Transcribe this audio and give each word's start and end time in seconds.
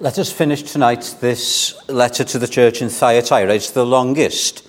Let 0.00 0.16
us 0.20 0.30
finish 0.30 0.62
tonight 0.62 1.16
this 1.20 1.76
letter 1.88 2.22
to 2.22 2.38
the 2.38 2.46
church 2.46 2.80
in 2.82 2.88
Thyatira. 2.88 3.52
It's 3.52 3.72
the 3.72 3.84
longest 3.84 4.64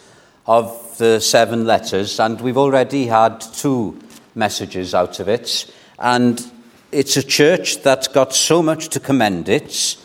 of 0.47 0.97
the 0.97 1.19
seven 1.19 1.67
letters, 1.67 2.19
and 2.19 2.41
we've 2.41 2.57
already 2.57 3.05
had 3.05 3.39
two 3.39 3.99
messages 4.33 4.95
out 4.95 5.19
of 5.19 5.29
it. 5.29 5.71
And 5.99 6.43
it's 6.91 7.15
a 7.15 7.21
church 7.21 7.83
that's 7.83 8.07
got 8.07 8.33
so 8.33 8.63
much 8.63 8.89
to 8.89 8.99
commend 8.99 9.49
it. 9.49 9.97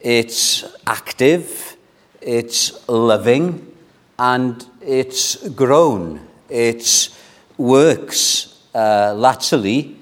It's 0.00 0.64
active, 0.86 1.76
it's 2.22 2.88
loving, 2.88 3.70
and 4.18 4.66
it's 4.80 5.50
grown. 5.50 6.26
Its 6.48 7.14
works 7.58 8.58
uh, 8.74 9.12
latterly 9.14 9.98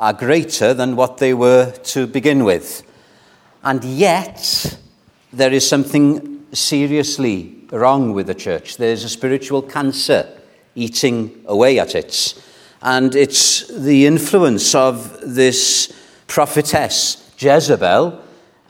are 0.00 0.14
greater 0.14 0.72
than 0.72 0.96
what 0.96 1.18
they 1.18 1.34
were 1.34 1.72
to 1.72 2.06
begin 2.06 2.44
with. 2.44 2.84
And 3.64 3.84
yet, 3.84 4.76
there 5.32 5.52
is 5.52 5.68
something 5.68 6.46
seriously 6.52 7.54
wrong 7.70 8.12
with 8.12 8.26
the 8.26 8.34
church. 8.34 8.76
There's 8.76 9.04
a 9.04 9.08
spiritual 9.08 9.62
cancer 9.62 10.26
eating 10.74 11.42
away 11.46 11.78
at 11.78 11.94
it. 11.94 12.34
And 12.82 13.14
it's 13.14 13.68
the 13.68 14.06
influence 14.06 14.74
of 14.74 15.20
this 15.22 15.92
prophetess, 16.26 17.32
Jezebel. 17.38 18.20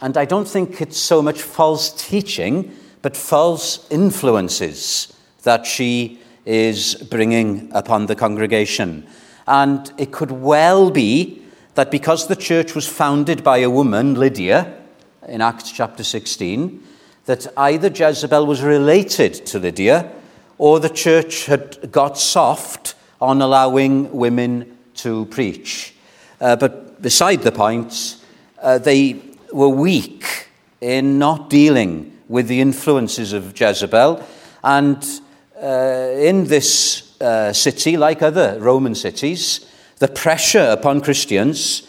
And 0.02 0.16
I 0.16 0.26
don't 0.26 0.46
think 0.46 0.80
it's 0.82 0.98
so 0.98 1.22
much 1.22 1.40
false 1.40 1.90
teaching, 1.90 2.76
but 3.00 3.16
false 3.16 3.86
influences 3.90 5.12
that 5.44 5.64
she 5.64 6.20
is 6.44 6.94
bringing 6.94 7.70
upon 7.72 8.06
the 8.06 8.14
congregation. 8.14 9.06
And 9.46 9.90
it 9.96 10.12
could 10.12 10.30
well 10.30 10.90
be 10.90 11.42
that 11.74 11.90
because 11.90 12.26
the 12.26 12.36
church 12.36 12.74
was 12.74 12.86
founded 12.86 13.42
by 13.42 13.58
a 13.58 13.70
woman, 13.70 14.14
Lydia, 14.14 14.81
in 15.28 15.40
Acts 15.40 15.70
chapter 15.70 16.04
16 16.04 16.82
that 17.26 17.46
either 17.56 17.88
Jezebel 17.88 18.46
was 18.46 18.62
related 18.62 19.34
to 19.46 19.58
Lydia 19.58 20.10
or 20.58 20.80
the 20.80 20.88
church 20.88 21.46
had 21.46 21.90
got 21.92 22.18
soft 22.18 22.94
on 23.20 23.40
allowing 23.40 24.12
women 24.12 24.76
to 24.94 25.26
preach. 25.26 25.94
Uh, 26.40 26.56
but 26.56 27.00
beside 27.00 27.42
the 27.42 27.52
point, 27.52 28.16
uh, 28.60 28.78
they 28.78 29.20
were 29.52 29.68
weak 29.68 30.48
in 30.80 31.18
not 31.18 31.48
dealing 31.48 32.16
with 32.28 32.48
the 32.48 32.60
influences 32.60 33.32
of 33.32 33.58
Jezebel. 33.58 34.24
And 34.64 35.04
uh, 35.62 35.66
in 36.16 36.46
this 36.46 37.20
uh, 37.20 37.52
city, 37.52 37.96
like 37.96 38.22
other 38.22 38.58
Roman 38.58 38.94
cities, 38.94 39.66
the 39.98 40.08
pressure 40.08 40.68
upon 40.70 41.00
Christians 41.00 41.86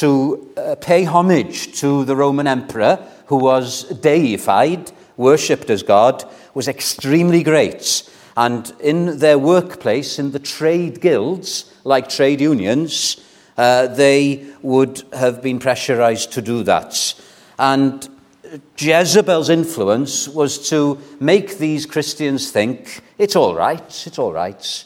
to 0.00 0.52
uh, 0.56 0.74
pay 0.80 1.04
homage 1.04 1.78
to 1.80 2.04
the 2.04 2.16
Roman 2.16 2.46
emperor, 2.46 2.98
who 3.26 3.36
was 3.36 3.84
deified, 3.84 4.90
worshipped 5.16 5.70
as 5.70 5.82
God, 5.82 6.24
was 6.54 6.68
extremely 6.68 7.42
great. 7.42 8.08
And 8.36 8.72
in 8.80 9.18
their 9.18 9.38
workplace, 9.38 10.18
in 10.18 10.32
the 10.32 10.38
trade 10.38 11.00
guilds, 11.00 11.72
like 11.84 12.08
trade 12.08 12.40
unions, 12.40 13.20
uh, 13.56 13.86
they 13.86 14.46
would 14.62 15.02
have 15.12 15.42
been 15.42 15.60
pressurized 15.60 16.32
to 16.32 16.42
do 16.42 16.64
that. 16.64 17.14
And 17.58 18.08
Jezebel's 18.76 19.48
influence 19.48 20.28
was 20.28 20.68
to 20.70 20.98
make 21.20 21.58
these 21.58 21.86
Christians 21.86 22.50
think 22.50 23.00
it's 23.18 23.36
all 23.36 23.54
right, 23.54 24.06
it's 24.06 24.18
all 24.18 24.32
right. 24.32 24.84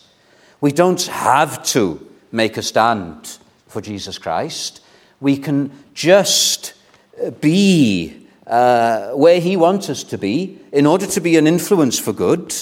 We 0.61 0.73
don't 0.73 1.03
have 1.03 1.63
to 1.69 2.07
make 2.31 2.57
a 2.57 2.63
stand 2.63 3.39
for 3.69 3.81
Jesus 3.81 4.19
Christ 4.19 4.83
we 5.21 5.37
can 5.37 5.73
just 5.95 6.75
uh, 7.23 7.31
be 7.31 8.27
uh, 8.47 9.11
where 9.11 9.41
He 9.41 9.57
wants 9.57 9.91
us 9.91 10.03
to 10.05 10.19
be 10.19 10.59
in 10.73 10.87
order 10.87 11.07
to 11.07 11.21
be 11.21 11.37
an 11.37 11.47
influence 11.47 11.99
for 11.99 12.13
good, 12.13 12.55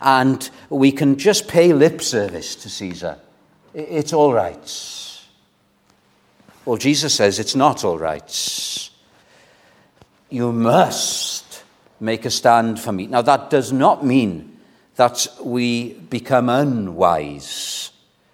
and 0.00 0.50
we 0.68 0.92
can 0.92 1.16
just 1.16 1.48
pay 1.48 1.72
lip 1.72 2.02
service 2.02 2.54
to 2.56 2.68
Caesar. 2.68 3.18
It's 3.74 4.12
all 4.12 4.32
right. 4.32 5.06
Well, 6.64 6.76
Jesus 6.76 7.14
says 7.14 7.38
it's 7.38 7.54
not 7.54 7.84
all 7.84 7.98
right. 7.98 8.90
You 10.28 10.52
must 10.52 11.64
make 12.00 12.24
a 12.24 12.30
stand 12.30 12.80
for 12.80 12.92
me. 12.92 13.06
Now, 13.06 13.22
that 13.22 13.50
does 13.50 13.72
not 13.72 14.04
mean 14.04 14.58
that 14.96 15.26
we 15.42 15.94
become 15.94 16.48
unwise. 16.48 17.90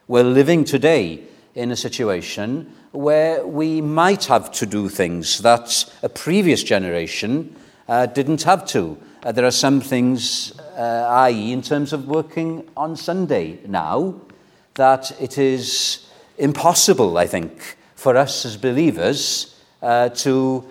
We're 0.08 0.24
living 0.24 0.64
today 0.64 1.22
in 1.54 1.70
a 1.70 1.76
situation 1.76 2.72
where 2.96 3.46
we 3.46 3.80
might 3.82 4.24
have 4.24 4.50
to 4.50 4.64
do 4.64 4.88
things 4.88 5.40
that 5.40 5.84
a 6.02 6.08
previous 6.08 6.62
generation 6.62 7.54
uh, 7.88 8.06
didn't 8.06 8.42
have 8.44 8.66
to. 8.66 8.96
Uh, 9.22 9.32
there 9.32 9.44
are 9.44 9.50
some 9.50 9.80
things, 9.80 10.58
uh, 10.76 11.06
i.e., 11.26 11.52
in 11.52 11.60
terms 11.60 11.92
of 11.92 12.08
working 12.08 12.66
on 12.76 12.96
Sunday 12.96 13.58
now, 13.66 14.14
that 14.74 15.10
it 15.20 15.36
is 15.36 16.06
impossible, 16.38 17.18
I 17.18 17.26
think, 17.26 17.76
for 17.94 18.16
us 18.16 18.46
as 18.46 18.56
believers 18.56 19.54
uh, 19.82 20.08
to 20.10 20.64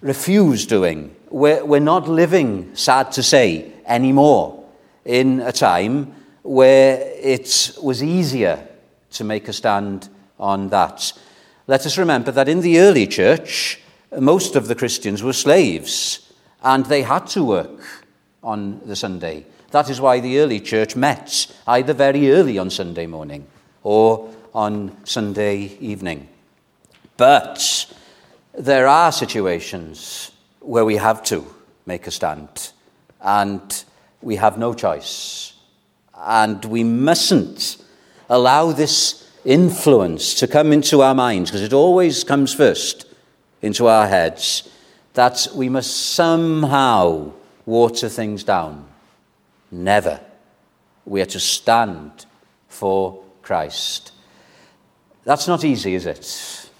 refuse 0.00 0.64
doing. 0.64 1.14
We're, 1.28 1.64
we're 1.64 1.80
not 1.80 2.08
living, 2.08 2.74
sad 2.74 3.12
to 3.12 3.22
say, 3.22 3.72
anymore 3.84 4.64
in 5.04 5.40
a 5.40 5.52
time 5.52 6.14
where 6.42 7.00
it 7.20 7.76
was 7.82 8.02
easier 8.02 8.66
to 9.10 9.24
make 9.24 9.48
a 9.48 9.52
stand 9.52 10.08
on 10.38 10.68
that 10.70 11.12
let 11.68 11.84
us 11.84 11.98
remember 11.98 12.32
that 12.32 12.48
in 12.48 12.62
the 12.62 12.80
early 12.80 13.06
church, 13.06 13.78
most 14.18 14.56
of 14.56 14.68
the 14.68 14.74
Christians 14.74 15.22
were 15.22 15.34
slaves 15.34 16.32
and 16.62 16.86
they 16.86 17.02
had 17.02 17.26
to 17.28 17.44
work 17.44 18.06
on 18.42 18.80
the 18.86 18.96
Sunday. 18.96 19.44
That 19.70 19.90
is 19.90 20.00
why 20.00 20.20
the 20.20 20.38
early 20.38 20.60
church 20.60 20.96
met 20.96 21.46
either 21.66 21.92
very 21.92 22.32
early 22.32 22.56
on 22.56 22.70
Sunday 22.70 23.06
morning 23.06 23.46
or 23.82 24.32
on 24.54 24.96
Sunday 25.04 25.76
evening. 25.78 26.28
But 27.18 27.94
there 28.54 28.88
are 28.88 29.12
situations 29.12 30.32
where 30.60 30.86
we 30.86 30.96
have 30.96 31.22
to 31.24 31.44
make 31.84 32.06
a 32.06 32.10
stand 32.10 32.72
and 33.20 33.84
we 34.22 34.36
have 34.36 34.56
no 34.56 34.72
choice. 34.72 35.52
And 36.16 36.64
we 36.64 36.82
mustn't 36.82 37.76
allow 38.30 38.72
this 38.72 39.27
influence 39.48 40.34
to 40.34 40.46
come 40.46 40.72
into 40.72 41.00
our 41.00 41.14
minds, 41.14 41.50
because 41.50 41.62
it 41.62 41.72
always 41.72 42.22
comes 42.22 42.52
first 42.52 43.06
into 43.62 43.86
our 43.86 44.06
heads, 44.06 44.68
that 45.14 45.48
we 45.54 45.70
must 45.70 46.12
somehow 46.12 47.32
water 47.64 48.10
things 48.10 48.44
down. 48.44 48.86
Never. 49.70 50.20
We 51.06 51.22
are 51.22 51.26
to 51.26 51.40
stand 51.40 52.26
for 52.68 53.24
Christ. 53.42 54.12
That's 55.24 55.48
not 55.48 55.64
easy, 55.64 55.94
is 55.94 56.04
it? 56.04 56.70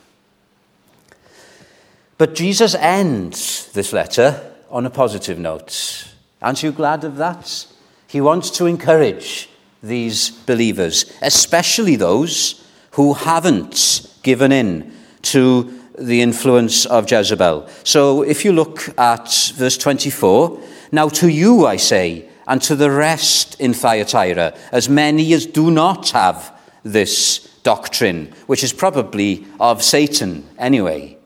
But 2.18 2.34
Jesus 2.34 2.74
ends 2.74 3.72
this 3.72 3.94
letter 3.94 4.52
on 4.70 4.84
a 4.84 4.90
positive 4.90 5.38
note. 5.38 6.12
Aren't 6.42 6.62
you 6.62 6.72
glad 6.72 7.04
of 7.04 7.16
that? 7.16 7.66
He 8.08 8.20
wants 8.20 8.50
to 8.50 8.66
encourage 8.66 9.48
these 9.82 10.30
believers, 10.30 11.12
especially 11.22 11.96
those 11.96 12.66
who 12.92 13.14
haven't 13.14 14.08
given 14.22 14.52
in 14.52 14.92
to 15.22 15.78
the 15.98 16.22
influence 16.22 16.86
of 16.86 17.10
Jezebel. 17.10 17.68
So 17.84 18.22
if 18.22 18.44
you 18.44 18.52
look 18.52 18.98
at 18.98 19.52
verse 19.54 19.78
24, 19.78 20.60
now 20.92 21.08
to 21.08 21.28
you 21.28 21.66
I 21.66 21.76
say, 21.76 22.28
and 22.46 22.62
to 22.62 22.74
the 22.74 22.90
rest 22.90 23.60
in 23.60 23.74
Thyatira, 23.74 24.56
as 24.72 24.88
many 24.88 25.32
as 25.34 25.44
do 25.44 25.70
not 25.70 26.10
have 26.10 26.58
this 26.82 27.40
doctrine, 27.62 28.32
which 28.46 28.64
is 28.64 28.72
probably 28.72 29.46
of 29.60 29.82
Satan 29.82 30.48
anyway. 30.58 31.18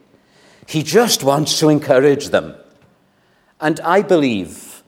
He 0.67 0.83
just 0.83 1.23
wants 1.23 1.59
to 1.61 1.69
encourage 1.69 2.31
them. 2.31 2.57
And 3.61 3.79
I 3.81 4.03
believe 4.03 4.83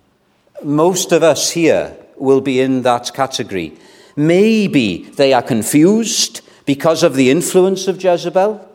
most 0.65 1.13
of 1.13 1.23
us 1.23 1.51
here 1.51 1.97
will 2.17 2.41
be 2.41 2.61
in 2.61 2.83
that 2.83 3.13
category. 3.15 3.77
Maybe 4.17 5.11
they 5.17 5.33
are 5.33 5.43
confused 5.43 6.41
because 6.67 7.03
of 7.03 7.15
the 7.15 7.31
influence 7.31 7.89
of 7.89 8.03
Jezebel. 8.03 8.69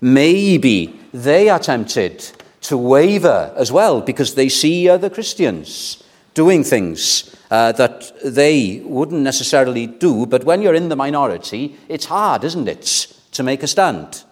Maybe 0.00 0.98
they 1.12 1.48
are 1.48 1.58
tempted 1.58 2.30
to 2.62 2.76
waver 2.76 3.52
as 3.56 3.72
well 3.72 4.00
because 4.00 4.34
they 4.34 4.48
see 4.48 4.88
other 4.88 5.10
Christians 5.10 6.02
doing 6.34 6.62
things 6.62 7.34
uh, 7.50 7.72
that 7.72 8.12
they 8.24 8.80
wouldn't 8.84 9.22
necessarily 9.22 9.86
do. 9.86 10.26
But 10.26 10.44
when 10.44 10.62
you're 10.62 10.74
in 10.74 10.88
the 10.88 10.96
minority, 10.96 11.76
it's 11.88 12.04
hard, 12.04 12.44
isn't 12.44 12.68
it, 12.68 13.12
to 13.32 13.42
make 13.42 13.62
a 13.62 13.66
stand? 13.66 14.24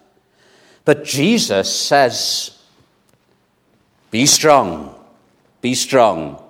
But 0.84 1.04
Jesus 1.04 1.74
says, 1.74 2.56
Be 4.10 4.26
strong, 4.26 4.94
be 5.60 5.74
strong. 5.74 6.42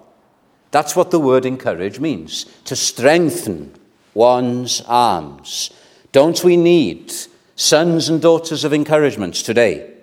That's 0.71 0.97
what 0.97 1.11
the 1.11 1.21
word 1.21 1.47
encourage 1.47 2.01
means 2.01 2.45
to 2.65 2.77
strengthen 2.77 3.75
one's 4.15 4.83
arms. 4.87 5.71
Don't 6.13 6.43
we 6.43 6.57
need 6.57 7.13
sons 7.55 8.09
and 8.09 8.21
daughters 8.21 8.65
of 8.65 8.73
encouragement 8.73 9.35
today? 9.35 9.97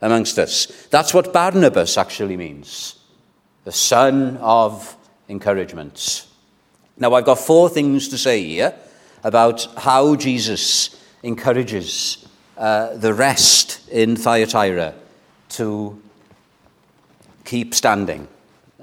amongst 0.00 0.38
us. 0.38 0.66
That's 0.90 1.12
what 1.12 1.32
Barnabas 1.32 1.98
actually 1.98 2.36
means 2.36 2.96
the 3.64 3.72
son 3.72 4.38
of 4.38 4.96
encouragement. 5.28 6.26
Now, 6.96 7.12
I've 7.14 7.26
got 7.26 7.38
four 7.38 7.68
things 7.68 8.08
to 8.08 8.18
say 8.18 8.42
here 8.42 8.74
about 9.22 9.66
how 9.76 10.16
Jesus 10.16 10.98
encourages 11.22 12.26
uh, 12.56 12.96
the 12.96 13.12
rest 13.12 13.86
in 13.90 14.16
Thyatira 14.16 14.94
to 15.50 16.00
keep 17.44 17.74
standing. 17.74 18.26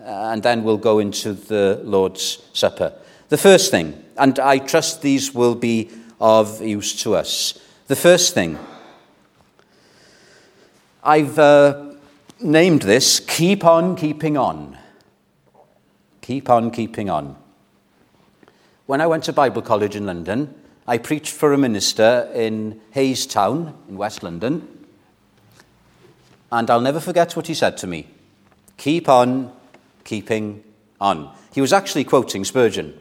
And 0.04 0.44
then 0.44 0.64
we'll 0.64 0.78
go 0.78 1.00
into 1.00 1.34
the 1.34 1.82
Lord's 1.84 2.44
Supper. 2.54 2.94
The 3.30 3.38
first 3.38 3.72
thing, 3.72 4.04
and 4.18 4.40
I 4.40 4.60
trust 4.60 5.02
these 5.02 5.34
will 5.34 5.56
be 5.56 5.90
of 6.20 6.62
use 6.62 7.02
to 7.04 7.16
us. 7.16 7.60
The 7.88 7.96
first 7.96 8.34
thing, 8.34 8.58
I've 11.04 11.38
uh, 11.40 11.94
named 12.42 12.82
this 12.84 13.20
Keep 13.20 13.66
On 13.66 13.96
Keeping 13.96 14.38
On. 14.38 14.78
Keep 16.22 16.50
on 16.50 16.72
keeping 16.72 17.10
on. 17.10 17.38
When 18.86 19.00
I 19.00 19.08
went 19.08 19.24
to 19.26 19.34
Bible 19.34 19.62
College 19.62 19.96
in 19.96 20.06
London, 20.06 20.54
I 20.86 20.98
preached 20.98 21.32
for 21.34 21.54
a 21.54 21.58
minister 21.58 22.30
in 22.34 22.82
Hayes 22.92 23.26
Town 23.26 23.74
in 23.88 23.98
West 23.98 24.24
London. 24.24 24.68
And 26.52 26.70
I'll 26.70 26.82
never 26.82 27.00
forget 27.00 27.36
what 27.38 27.48
he 27.48 27.54
said 27.54 27.78
to 27.78 27.88
me 27.88 28.08
Keep 28.76 29.08
on 29.08 29.54
keeping 30.08 30.64
on. 31.00 31.32
He 31.54 31.62
was 31.62 31.72
actually 31.72 32.06
quoting 32.06 32.44
Spurgeon. 32.44 33.00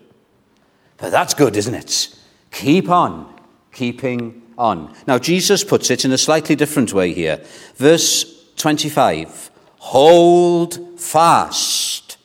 But 0.99 1.11
that's 1.11 1.33
good, 1.33 1.57
isn't 1.57 1.75
it? 1.75 2.15
Keep 2.51 2.91
on 2.91 3.35
keeping 3.73 4.43
on. 4.59 4.95
Now, 5.07 5.19
Jesus 5.19 5.63
puts 5.63 5.91
it 5.91 6.05
in 6.05 6.13
a 6.13 6.19
slightly 6.19 6.57
different 6.57 6.93
way 6.93 7.13
here. 7.13 7.43
Verse 7.77 8.25
25 8.57 9.51
Hold 9.79 11.01
fast. 11.01 12.17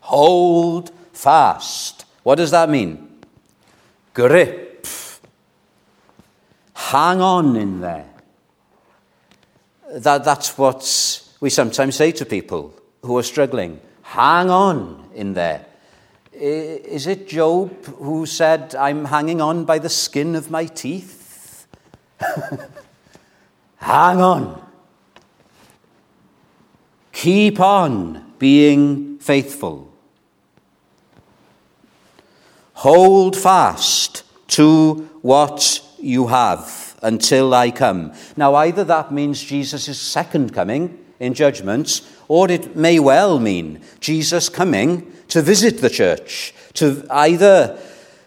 Hold 0.00 0.90
fast. 1.12 2.04
What 2.22 2.36
does 2.36 2.50
that 2.50 2.68
mean? 2.68 3.20
Grip. 4.14 4.86
Hang 6.74 7.20
on 7.20 7.54
in 7.56 7.80
there. 7.80 8.08
That, 9.92 10.24
that's 10.24 10.56
what 10.56 10.82
we 11.40 11.50
sometimes 11.50 11.96
say 11.96 12.12
to 12.12 12.24
people 12.24 12.74
who 13.02 13.16
are 13.18 13.22
struggling. 13.22 13.80
Hang 14.08 14.48
on 14.48 15.10
in 15.14 15.34
there. 15.34 15.66
Is 16.32 17.06
it 17.06 17.28
Job 17.28 17.84
who 17.84 18.24
said, 18.24 18.74
I'm 18.74 19.04
hanging 19.04 19.42
on 19.42 19.66
by 19.66 19.78
the 19.78 19.90
skin 19.90 20.34
of 20.34 20.50
my 20.50 20.64
teeth? 20.64 21.66
Hang 23.76 24.20
on. 24.22 24.66
Keep 27.12 27.60
on 27.60 28.32
being 28.38 29.18
faithful. 29.18 29.92
Hold 32.74 33.36
fast 33.36 34.22
to 34.52 35.06
what 35.20 35.84
you 35.98 36.28
have 36.28 36.98
until 37.02 37.52
I 37.52 37.70
come. 37.70 38.14
Now, 38.38 38.54
either 38.54 38.84
that 38.84 39.12
means 39.12 39.42
Jesus' 39.44 40.00
second 40.00 40.54
coming 40.54 41.04
in 41.20 41.34
judgment, 41.34 42.00
or 42.28 42.50
it 42.50 42.76
may 42.76 42.98
well 42.98 43.38
mean 43.38 43.80
Jesus 44.00 44.48
coming 44.48 45.12
to 45.28 45.42
visit 45.42 45.78
the 45.78 45.90
church, 45.90 46.54
to 46.74 47.04
either 47.10 47.78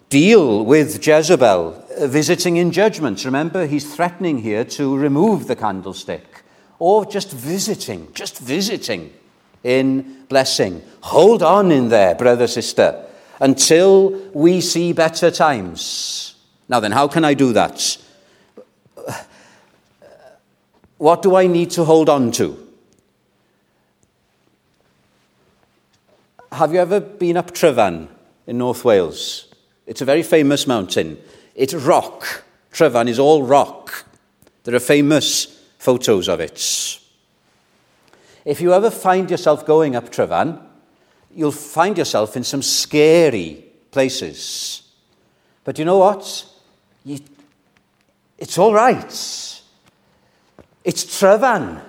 deal 0.09 0.65
with 0.65 1.05
Jezebel, 1.05 1.85
uh, 1.97 2.07
visiting 2.07 2.57
in 2.57 2.71
judgment. 2.71 3.25
Remember, 3.25 3.65
he's 3.65 3.95
threatening 3.95 4.39
here 4.39 4.65
to 4.65 4.97
remove 4.97 5.47
the 5.47 5.55
candlestick, 5.55 6.43
or 6.79 7.05
just 7.05 7.31
visiting, 7.31 8.07
just 8.13 8.39
visiting 8.39 9.13
in 9.63 10.25
blessing. 10.27 10.81
Hold 11.01 11.43
on 11.43 11.71
in 11.71 11.89
there, 11.89 12.15
brother, 12.15 12.47
sister, 12.47 13.05
until 13.39 14.09
we 14.33 14.61
see 14.61 14.93
better 14.93 15.31
times. 15.31 16.35
Now, 16.67 16.79
then, 16.79 16.91
how 16.91 17.07
can 17.07 17.25
I 17.25 17.33
do 17.33 17.53
that? 17.53 17.97
What 20.97 21.23
do 21.23 21.35
I 21.35 21.47
need 21.47 21.71
to 21.71 21.83
hold 21.83 22.09
on 22.09 22.31
to? 22.33 22.70
Have 26.51 26.73
you 26.73 26.79
ever 26.79 26.99
been 26.99 27.37
up 27.37 27.51
Tryfan 27.51 28.09
in 28.45 28.57
North 28.57 28.83
Wales? 28.83 29.47
It's 29.87 30.01
a 30.01 30.05
very 30.05 30.21
famous 30.21 30.67
mountain. 30.67 31.17
It's 31.55 31.73
rock. 31.73 32.43
Tryfan 32.73 33.07
is 33.07 33.19
all 33.19 33.43
rock. 33.43 34.05
There 34.63 34.75
are 34.75 34.79
famous 34.79 35.45
photos 35.77 36.27
of 36.27 36.41
it. 36.41 36.99
If 38.43 38.59
you 38.59 38.73
ever 38.73 38.91
find 38.91 39.31
yourself 39.31 39.65
going 39.65 39.95
up 39.95 40.11
Tryfan, 40.11 40.61
you'll 41.33 41.53
find 41.53 41.97
yourself 41.97 42.35
in 42.35 42.43
some 42.43 42.61
scary 42.61 43.63
places. 43.89 44.83
But 45.63 45.79
you 45.79 45.85
know 45.85 45.99
what? 45.99 46.45
You, 47.05 47.19
it's 48.37 48.57
all 48.57 48.73
right. 48.73 49.09
It's 50.83 51.05
Tryfan. 51.05 51.81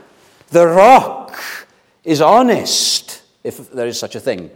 The 0.50 0.68
rock 0.68 1.36
is 2.04 2.20
honest 2.20 3.11
if 3.44 3.70
there 3.70 3.86
is 3.86 3.98
such 3.98 4.14
a 4.14 4.20
thing. 4.20 4.50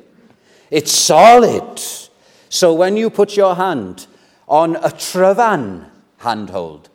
It's 0.70 0.92
solid. 0.92 1.80
So 2.48 2.74
when 2.74 2.96
you 2.96 3.10
put 3.10 3.36
your 3.36 3.54
hand 3.54 4.06
on 4.48 4.76
a 4.76 4.90
Tryfan 4.90 5.88
handhold, 6.18 6.88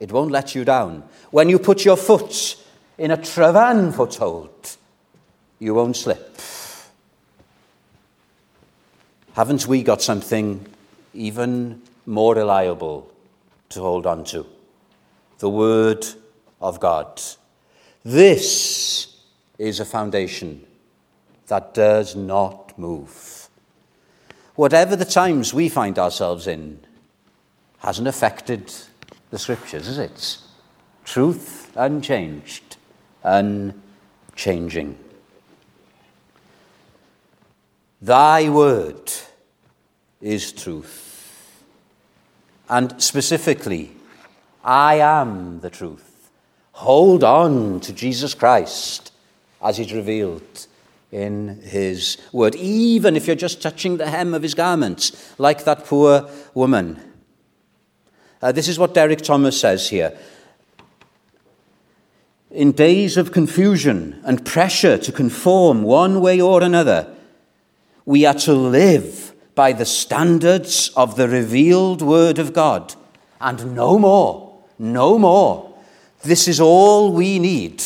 it 0.00 0.12
won't 0.12 0.30
let 0.30 0.54
you 0.54 0.64
down. 0.64 1.04
When 1.30 1.48
you 1.48 1.58
put 1.58 1.84
your 1.84 1.96
foot 1.96 2.56
in 2.98 3.10
a 3.10 3.16
Tryfan 3.16 3.94
foothold, 3.94 4.76
you 5.58 5.74
won't 5.74 5.96
slip. 5.96 6.40
Haven't 9.34 9.66
we 9.66 9.82
got 9.82 10.00
something 10.00 10.64
even 11.12 11.82
more 12.06 12.34
reliable 12.34 13.10
to 13.70 13.80
hold 13.80 14.06
on 14.06 14.24
to? 14.24 14.46
The 15.38 15.50
Word 15.50 16.06
of 16.60 16.78
God. 16.80 17.20
This 18.04 19.16
is 19.58 19.80
a 19.80 19.84
foundation 19.84 20.64
that 21.48 21.74
does 21.74 22.16
not 22.16 22.78
move. 22.78 23.48
Whatever 24.54 24.96
the 24.96 25.04
times 25.04 25.52
we 25.52 25.68
find 25.68 25.98
ourselves 25.98 26.46
in 26.46 26.80
hasn't 27.78 28.08
affected 28.08 28.72
the 29.30 29.38
scriptures, 29.38 29.88
is 29.88 29.98
it? 29.98 30.38
Truth 31.04 31.72
unchanged, 31.76 32.76
unchanging. 33.22 34.98
Thy 38.00 38.48
word 38.48 39.12
is 40.20 40.52
truth. 40.52 41.62
And 42.68 43.00
specifically, 43.02 43.92
I 44.62 44.96
am 44.96 45.60
the 45.60 45.70
truth. 45.70 46.30
Hold 46.72 47.22
on 47.22 47.80
to 47.80 47.92
Jesus 47.92 48.34
Christ 48.34 49.12
as 49.62 49.76
he's 49.76 49.92
revealed 49.92 50.66
in 51.14 51.60
his 51.62 52.18
word, 52.32 52.56
even 52.56 53.14
if 53.14 53.28
you're 53.28 53.36
just 53.36 53.62
touching 53.62 53.98
the 53.98 54.10
hem 54.10 54.34
of 54.34 54.42
his 54.42 54.52
garments, 54.52 55.32
like 55.38 55.62
that 55.62 55.84
poor 55.84 56.28
woman. 56.54 57.00
Uh, 58.42 58.50
this 58.50 58.66
is 58.66 58.80
what 58.80 58.94
Derek 58.94 59.22
Thomas 59.22 59.58
says 59.58 59.88
here. 59.88 60.18
In 62.50 62.72
days 62.72 63.16
of 63.16 63.30
confusion 63.30 64.20
and 64.24 64.44
pressure 64.44 64.98
to 64.98 65.12
conform 65.12 65.84
one 65.84 66.20
way 66.20 66.40
or 66.40 66.62
another, 66.62 67.14
we 68.04 68.26
are 68.26 68.34
to 68.34 68.52
live 68.52 69.32
by 69.54 69.72
the 69.72 69.86
standards 69.86 70.90
of 70.96 71.14
the 71.14 71.28
revealed 71.28 72.02
Word 72.02 72.40
of 72.40 72.52
God, 72.52 72.92
and 73.40 73.76
no 73.76 74.00
more, 74.00 74.58
no 74.80 75.16
more. 75.16 75.72
This 76.22 76.48
is 76.48 76.60
all 76.60 77.12
we 77.12 77.38
need 77.38 77.84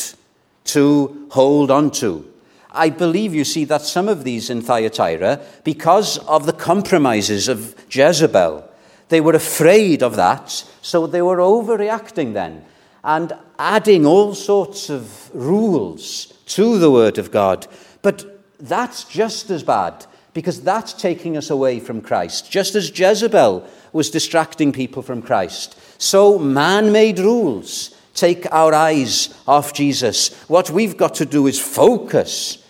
to 0.64 1.28
hold 1.30 1.70
on 1.70 1.90
to. 1.90 2.24
I 2.70 2.90
believe 2.90 3.34
you 3.34 3.44
see 3.44 3.64
that 3.64 3.82
some 3.82 4.08
of 4.08 4.24
these 4.24 4.50
in 4.50 4.62
Thyatira, 4.62 5.40
because 5.64 6.18
of 6.18 6.46
the 6.46 6.52
compromises 6.52 7.48
of 7.48 7.74
Jezebel, 7.90 8.68
they 9.08 9.20
were 9.20 9.34
afraid 9.34 10.02
of 10.02 10.16
that, 10.16 10.50
so 10.82 11.06
they 11.06 11.22
were 11.22 11.38
overreacting 11.38 12.34
then 12.34 12.64
and 13.02 13.32
adding 13.58 14.04
all 14.04 14.34
sorts 14.34 14.90
of 14.90 15.34
rules 15.34 16.26
to 16.46 16.78
the 16.78 16.90
Word 16.90 17.16
of 17.18 17.30
God. 17.30 17.66
But 18.02 18.42
that's 18.60 19.04
just 19.04 19.50
as 19.50 19.62
bad 19.62 20.04
because 20.34 20.60
that's 20.60 20.92
taking 20.92 21.36
us 21.36 21.50
away 21.50 21.80
from 21.80 22.00
Christ. 22.00 22.50
Just 22.50 22.74
as 22.74 22.96
Jezebel 22.96 23.66
was 23.92 24.10
distracting 24.10 24.72
people 24.72 25.02
from 25.02 25.22
Christ, 25.22 25.78
so 25.98 26.38
man 26.38 26.92
made 26.92 27.18
rules 27.18 27.94
take 28.14 28.50
our 28.52 28.74
eyes 28.74 29.34
off 29.46 29.72
Jesus. 29.72 30.34
What 30.48 30.70
we've 30.70 30.96
got 30.96 31.14
to 31.16 31.26
do 31.26 31.46
is 31.46 31.60
focus 31.60 32.64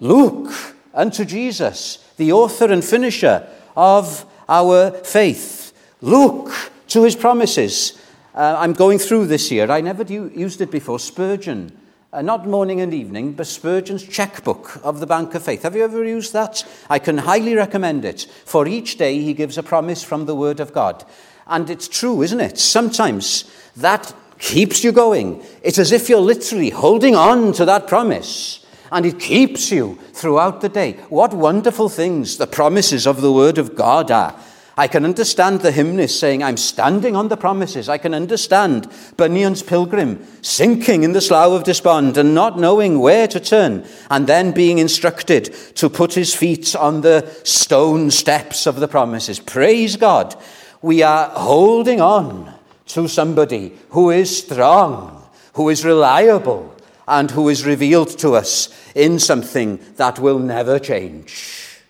Look 0.00 0.52
unto 0.94 1.24
Jesus, 1.24 2.04
the 2.16 2.32
author 2.32 2.70
and 2.70 2.84
finisher 2.84 3.48
of 3.76 4.24
our 4.48 4.92
faith. 4.92 5.72
Look 6.00 6.52
to 6.88 7.02
his 7.02 7.16
promises. 7.16 8.00
Uh, 8.34 8.56
I'm 8.58 8.72
going 8.72 8.98
through 8.98 9.26
this 9.26 9.50
year, 9.50 9.70
I 9.70 9.80
never 9.80 10.04
used 10.04 10.60
it 10.60 10.70
before, 10.70 11.00
Spurgeon. 11.00 11.76
Uh, 12.10 12.22
not 12.22 12.46
morning 12.46 12.80
and 12.80 12.94
evening, 12.94 13.32
but 13.32 13.46
Spurgeon's 13.46 14.02
checkbook 14.02 14.80
of 14.82 14.98
the 15.00 15.06
Bank 15.06 15.34
of 15.34 15.42
Faith. 15.42 15.62
Have 15.64 15.76
you 15.76 15.84
ever 15.84 16.02
used 16.04 16.32
that? 16.32 16.66
I 16.88 16.98
can 16.98 17.18
highly 17.18 17.54
recommend 17.54 18.04
it. 18.04 18.22
For 18.46 18.66
each 18.66 18.96
day, 18.96 19.20
he 19.20 19.34
gives 19.34 19.58
a 19.58 19.62
promise 19.62 20.02
from 20.02 20.24
the 20.24 20.34
Word 20.34 20.60
of 20.60 20.72
God. 20.72 21.04
And 21.46 21.68
it's 21.68 21.88
true, 21.88 22.22
isn't 22.22 22.40
it? 22.40 22.58
Sometimes 22.58 23.50
that 23.76 24.14
keeps 24.38 24.84
you 24.84 24.92
going. 24.92 25.44
It's 25.62 25.78
as 25.78 25.92
if 25.92 26.08
you're 26.08 26.20
literally 26.20 26.70
holding 26.70 27.14
on 27.14 27.52
to 27.54 27.64
that 27.64 27.86
promise. 27.86 28.64
And 28.90 29.04
it 29.04 29.20
keeps 29.20 29.70
you 29.70 29.98
throughout 30.12 30.60
the 30.60 30.68
day. 30.68 30.92
What 31.08 31.34
wonderful 31.34 31.88
things 31.88 32.38
the 32.38 32.46
promises 32.46 33.06
of 33.06 33.20
the 33.20 33.32
Word 33.32 33.58
of 33.58 33.74
God 33.74 34.10
are. 34.10 34.34
I 34.78 34.86
can 34.86 35.04
understand 35.04 35.60
the 35.60 35.72
hymnist 35.72 36.20
saying, 36.20 36.42
I'm 36.44 36.56
standing 36.56 37.16
on 37.16 37.26
the 37.26 37.36
promises. 37.36 37.88
I 37.88 37.98
can 37.98 38.14
understand 38.14 38.88
Bunyan's 39.16 39.60
pilgrim 39.60 40.24
sinking 40.40 41.02
in 41.02 41.12
the 41.12 41.20
slough 41.20 41.52
of 41.52 41.64
despond 41.64 42.16
and 42.16 42.32
not 42.32 42.60
knowing 42.60 43.00
where 43.00 43.26
to 43.26 43.40
turn, 43.40 43.84
and 44.08 44.28
then 44.28 44.52
being 44.52 44.78
instructed 44.78 45.52
to 45.74 45.90
put 45.90 46.14
his 46.14 46.32
feet 46.32 46.76
on 46.76 47.00
the 47.00 47.28
stone 47.42 48.12
steps 48.12 48.66
of 48.66 48.78
the 48.78 48.86
promises. 48.86 49.40
Praise 49.40 49.96
God. 49.96 50.40
We 50.80 51.02
are 51.02 51.28
holding 51.30 52.00
on 52.00 52.54
to 52.88 53.08
somebody 53.08 53.72
who 53.90 54.10
is 54.10 54.38
strong, 54.38 55.28
who 55.54 55.68
is 55.68 55.84
reliable, 55.84 56.74
and 57.06 57.30
who 57.30 57.48
is 57.48 57.64
revealed 57.64 58.18
to 58.18 58.34
us 58.34 58.68
in 58.94 59.18
something 59.18 59.78
that 59.96 60.18
will 60.18 60.38
never 60.38 60.78
change. 60.78 61.80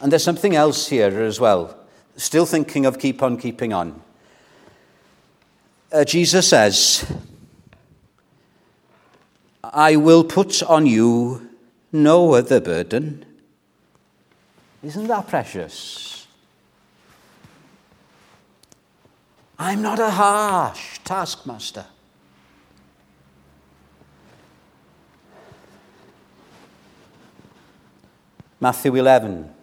And 0.00 0.10
there's 0.10 0.24
something 0.24 0.56
else 0.56 0.88
here 0.88 1.22
as 1.22 1.38
well. 1.38 1.78
Still 2.16 2.44
thinking 2.44 2.86
of 2.86 2.98
keep 2.98 3.22
on 3.22 3.36
keeping 3.36 3.72
on. 3.72 4.02
Uh, 5.92 6.04
Jesus 6.04 6.48
says, 6.48 7.10
I 9.62 9.96
will 9.96 10.24
put 10.24 10.62
on 10.64 10.86
you 10.86 11.48
no 11.92 12.34
other 12.34 12.60
burden. 12.60 13.24
Isn't 14.82 15.06
that 15.06 15.28
precious? 15.28 16.11
I'm 19.64 19.80
not 19.80 20.00
a 20.00 20.10
harsh 20.10 20.98
taskmaster. 21.04 21.86
Matthew 28.58 28.96
11. 28.96 29.54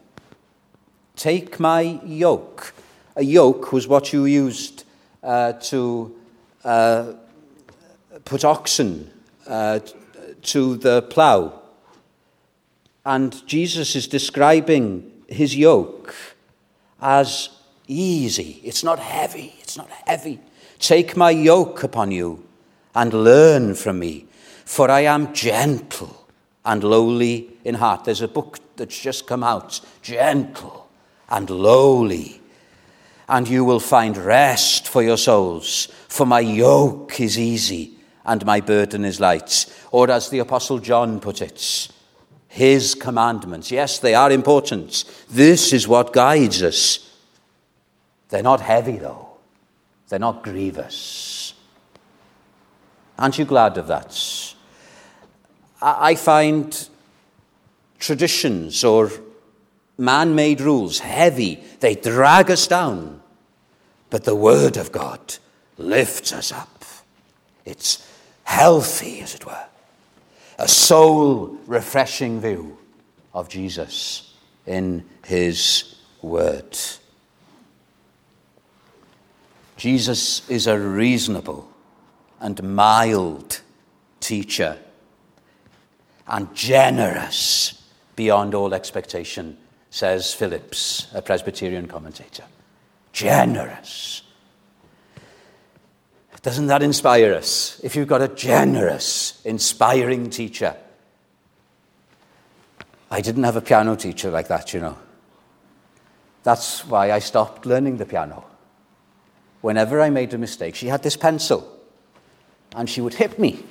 Take 1.18 1.60
my 1.60 2.00
yoke. 2.06 2.74
A 3.18 3.26
yoke 3.26 3.74
was 3.74 3.90
what 3.90 4.14
you 4.14 4.24
used 4.24 4.86
uh, 5.22 5.52
to 5.64 6.16
uh, 6.64 7.12
put 8.24 8.46
oxen 8.46 9.12
uh, 9.48 9.82
to 10.44 10.78
the 10.78 11.02
plough. 11.02 11.60
And 13.06 13.46
Jesus 13.46 13.98
is 13.98 14.08
describing 14.08 15.12
his 15.28 15.58
yoke 15.58 16.16
as 17.02 17.50
easy. 17.90 18.62
It's 18.64 18.84
not 18.84 19.00
heavy. 19.00 19.56
It's 19.60 19.76
not 19.76 19.90
heavy. 20.06 20.40
Take 20.80 21.18
my 21.18 21.32
yoke 21.32 21.84
upon 21.84 22.12
you 22.12 22.48
and 22.96 23.14
learn 23.14 23.76
from 23.76 24.00
me, 24.00 24.28
for 24.64 24.90
I 24.90 25.02
am 25.02 25.34
gentle 25.34 26.28
and 26.64 26.84
lowly 26.84 27.50
in 27.66 27.76
heart. 27.76 28.06
There's 28.06 28.22
a 28.22 28.28
book 28.28 28.60
that's 28.78 28.98
just 28.98 29.28
come 29.28 29.44
out, 29.44 29.82
Gentle 30.02 30.90
and 31.30 31.50
lowly, 31.50 32.42
and 33.28 33.48
you 33.48 33.64
will 33.64 33.80
find 33.80 34.18
rest 34.18 34.88
for 34.88 35.04
your 35.04 35.18
souls. 35.18 35.88
For 36.08 36.26
my 36.26 36.40
yoke 36.40 37.20
is 37.20 37.38
easy 37.38 37.94
and 38.26 38.46
my 38.46 38.60
burden 38.60 39.06
is 39.06 39.20
light. 39.20 39.66
Or 39.92 40.10
as 40.10 40.30
the 40.30 40.40
Apostle 40.40 40.80
John 40.80 41.20
put 41.20 41.42
it, 41.42 41.90
his 42.48 42.96
commandments. 42.96 43.72
Yes, 43.72 44.00
they 44.00 44.16
are 44.16 44.32
important. 44.32 45.04
This 45.30 45.72
is 45.72 45.88
what 45.88 46.14
guides 46.14 46.64
us. 46.64 47.09
They're 48.30 48.44
not 48.44 48.62
heavy, 48.62 48.98
though, 48.98 49.28
they're 50.08 50.20
not 50.20 50.44
grievous. 50.44 51.54
Aren't 53.18 53.38
you 53.38 53.46
glad 53.46 53.78
of 53.78 53.88
that? 53.88 54.56
I 55.82 56.16
find 56.16 56.90
traditions 58.00 58.84
or 58.84 59.12
man 59.98 60.36
made 60.36 60.62
rules, 60.62 61.00
heavy, 61.00 61.64
they 61.80 61.96
drag 61.96 62.50
us 62.50 62.68
down. 62.68 63.22
But 64.10 64.24
the 64.24 64.36
Word 64.36 64.78
of 64.78 64.92
God 64.92 65.36
lifts 65.78 66.34
us 66.34 66.52
up. 66.52 66.84
It's 67.66 68.08
healthy, 68.44 69.22
as 69.22 69.36
it 69.36 69.46
were, 69.46 69.66
a 70.58 70.68
soul 70.68 71.58
refreshing 71.68 72.42
view 72.42 72.78
of 73.34 73.50
Jesus 73.50 74.34
in 74.66 75.06
His 75.26 75.96
Word. 76.22 76.78
Jesus 79.80 80.48
is 80.50 80.68
a 80.68 80.78
reasonable 80.78 81.72
and 82.42 82.62
mild 82.62 83.62
teacher 84.20 84.78
and 86.28 86.54
generous 86.54 87.82
beyond 88.18 88.54
all 88.54 88.74
expectation 88.74 89.58
says 89.90 90.34
Phillips, 90.34 91.08
a 91.14 91.22
Presbyterian 91.22 91.88
commentator. 91.88 92.44
Generous. 93.14 94.24
Doesn't 96.42 96.68
that 96.68 96.84
inspire 96.84 97.34
us? 97.34 97.80
If 97.82 97.96
you've 97.96 98.10
got 98.10 98.22
a 98.22 98.28
generous, 98.28 99.42
inspiring 99.46 100.30
teacher. 100.30 100.76
I 103.10 103.22
didn't 103.22 103.46
have 103.46 103.56
a 103.56 103.62
piano 103.62 103.96
teacher 103.96 104.30
like 104.30 104.50
that, 104.50 104.74
you 104.74 104.82
know. 104.82 104.98
That's 106.44 106.86
why 106.86 107.14
I 107.14 107.20
stopped 107.20 107.66
learning 107.66 107.96
the 107.96 108.06
piano. 108.06 108.44
Whenever 109.62 110.02
I 110.02 110.10
made 110.10 110.34
a 110.34 110.38
mistake, 110.38 110.76
she 110.76 110.88
had 110.88 111.04
this 111.04 111.18
pencil 111.18 111.80
and 112.76 112.90
she 112.90 113.02
would 113.02 113.16
hit 113.16 113.40
me 113.40 113.64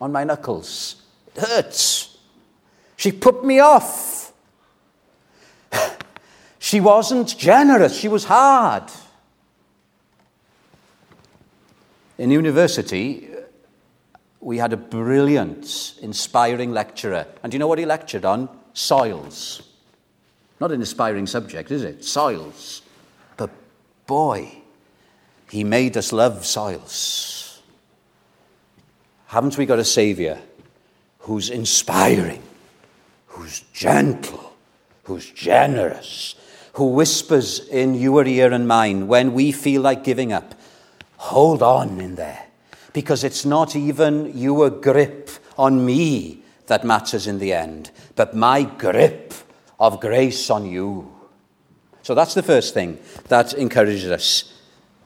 on 0.00 0.12
my 0.12 0.24
knuckles. 0.24 1.02
It 1.34 1.42
hurts. 1.42 2.16
She 2.96 3.12
put 3.12 3.44
me 3.44 3.60
off. 3.60 4.32
She 6.58 6.80
wasn't 6.80 7.36
generous, 7.36 7.94
she 7.94 8.08
was 8.08 8.24
hard. 8.24 8.90
In 12.16 12.30
university, 12.30 13.28
we 14.40 14.56
had 14.56 14.72
a 14.72 14.78
brilliant, 14.78 15.94
inspiring 16.00 16.72
lecturer. 16.72 17.26
And 17.42 17.50
do 17.50 17.56
you 17.56 17.58
know 17.58 17.66
what 17.66 17.78
he 17.78 17.84
lectured 17.84 18.24
on? 18.24 18.48
Soils. 18.72 19.62
Not 20.58 20.72
an 20.72 20.80
inspiring 20.80 21.26
subject, 21.26 21.70
is 21.70 21.82
it? 21.82 22.02
Soils. 22.02 22.80
But 23.36 23.50
boy, 24.06 24.50
he 25.54 25.62
made 25.62 25.96
us 25.96 26.12
love 26.12 26.44
soils. 26.44 27.62
Haven't 29.26 29.56
we 29.56 29.66
got 29.66 29.78
a 29.78 29.84
Saviour 29.84 30.36
who's 31.20 31.48
inspiring, 31.48 32.42
who's 33.28 33.60
gentle, 33.72 34.56
who's 35.04 35.30
generous, 35.30 36.34
who 36.72 36.86
whispers 36.86 37.68
in 37.68 37.94
your 37.94 38.26
ear 38.26 38.52
and 38.52 38.66
mine 38.66 39.06
when 39.06 39.32
we 39.32 39.52
feel 39.52 39.80
like 39.80 40.02
giving 40.02 40.32
up, 40.32 40.56
hold 41.18 41.62
on 41.62 42.00
in 42.00 42.16
there. 42.16 42.46
Because 42.92 43.22
it's 43.22 43.44
not 43.44 43.76
even 43.76 44.36
your 44.36 44.70
grip 44.70 45.30
on 45.56 45.86
me 45.86 46.42
that 46.66 46.84
matters 46.84 47.28
in 47.28 47.38
the 47.38 47.52
end, 47.52 47.92
but 48.16 48.34
my 48.34 48.64
grip 48.64 49.32
of 49.78 50.00
grace 50.00 50.50
on 50.50 50.66
you. 50.66 51.14
So 52.02 52.12
that's 52.12 52.34
the 52.34 52.42
first 52.42 52.74
thing 52.74 52.98
that 53.28 53.54
encourages 53.54 54.10
us. 54.10 54.53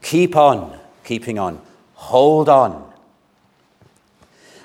Keep 0.02 0.36
on, 0.36 0.78
keeping 1.04 1.38
on. 1.38 1.60
Hold 1.94 2.48
on. 2.48 2.92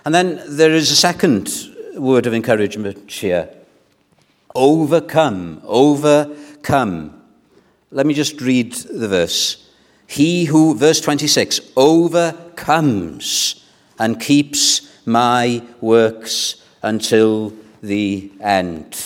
And 0.05 0.13
then 0.13 0.41
there 0.47 0.71
is 0.71 0.91
a 0.91 0.95
second 0.95 1.49
word 1.95 2.25
of 2.25 2.33
encouragement 2.33 3.11
here 3.11 3.49
overcome, 4.55 5.61
overcome. 5.63 7.19
Let 7.91 8.05
me 8.05 8.13
just 8.13 8.39
read 8.41 8.73
the 8.73 9.07
verse. 9.07 9.69
He 10.07 10.45
who, 10.45 10.75
verse 10.75 11.01
26, 11.01 11.59
overcomes 11.75 13.63
and 13.97 14.19
keeps 14.19 14.91
my 15.05 15.63
works 15.81 16.63
until 16.81 17.53
the 17.81 18.31
end. 18.41 19.03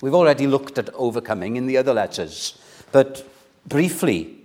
We've 0.00 0.14
already 0.14 0.46
looked 0.46 0.78
at 0.78 0.90
overcoming 0.94 1.56
in 1.56 1.66
the 1.66 1.76
other 1.76 1.94
letters, 1.94 2.58
but 2.92 3.28
briefly, 3.66 4.41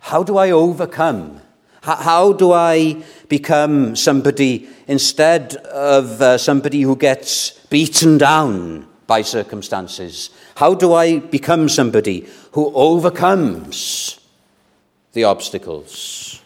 how 0.00 0.22
do 0.22 0.36
I 0.36 0.50
overcome? 0.50 1.40
How 1.82 2.32
do 2.32 2.52
I 2.52 3.02
become 3.28 3.96
somebody 3.96 4.68
instead 4.86 5.56
of 5.56 6.20
uh, 6.20 6.36
somebody 6.36 6.82
who 6.82 6.94
gets 6.96 7.52
beaten 7.70 8.18
down 8.18 8.86
by 9.06 9.22
circumstances? 9.22 10.30
How 10.56 10.74
do 10.74 10.92
I 10.92 11.20
become 11.20 11.68
somebody 11.68 12.28
who 12.52 12.70
overcomes 12.74 14.20
the 15.12 15.24
obstacles? 15.24 16.42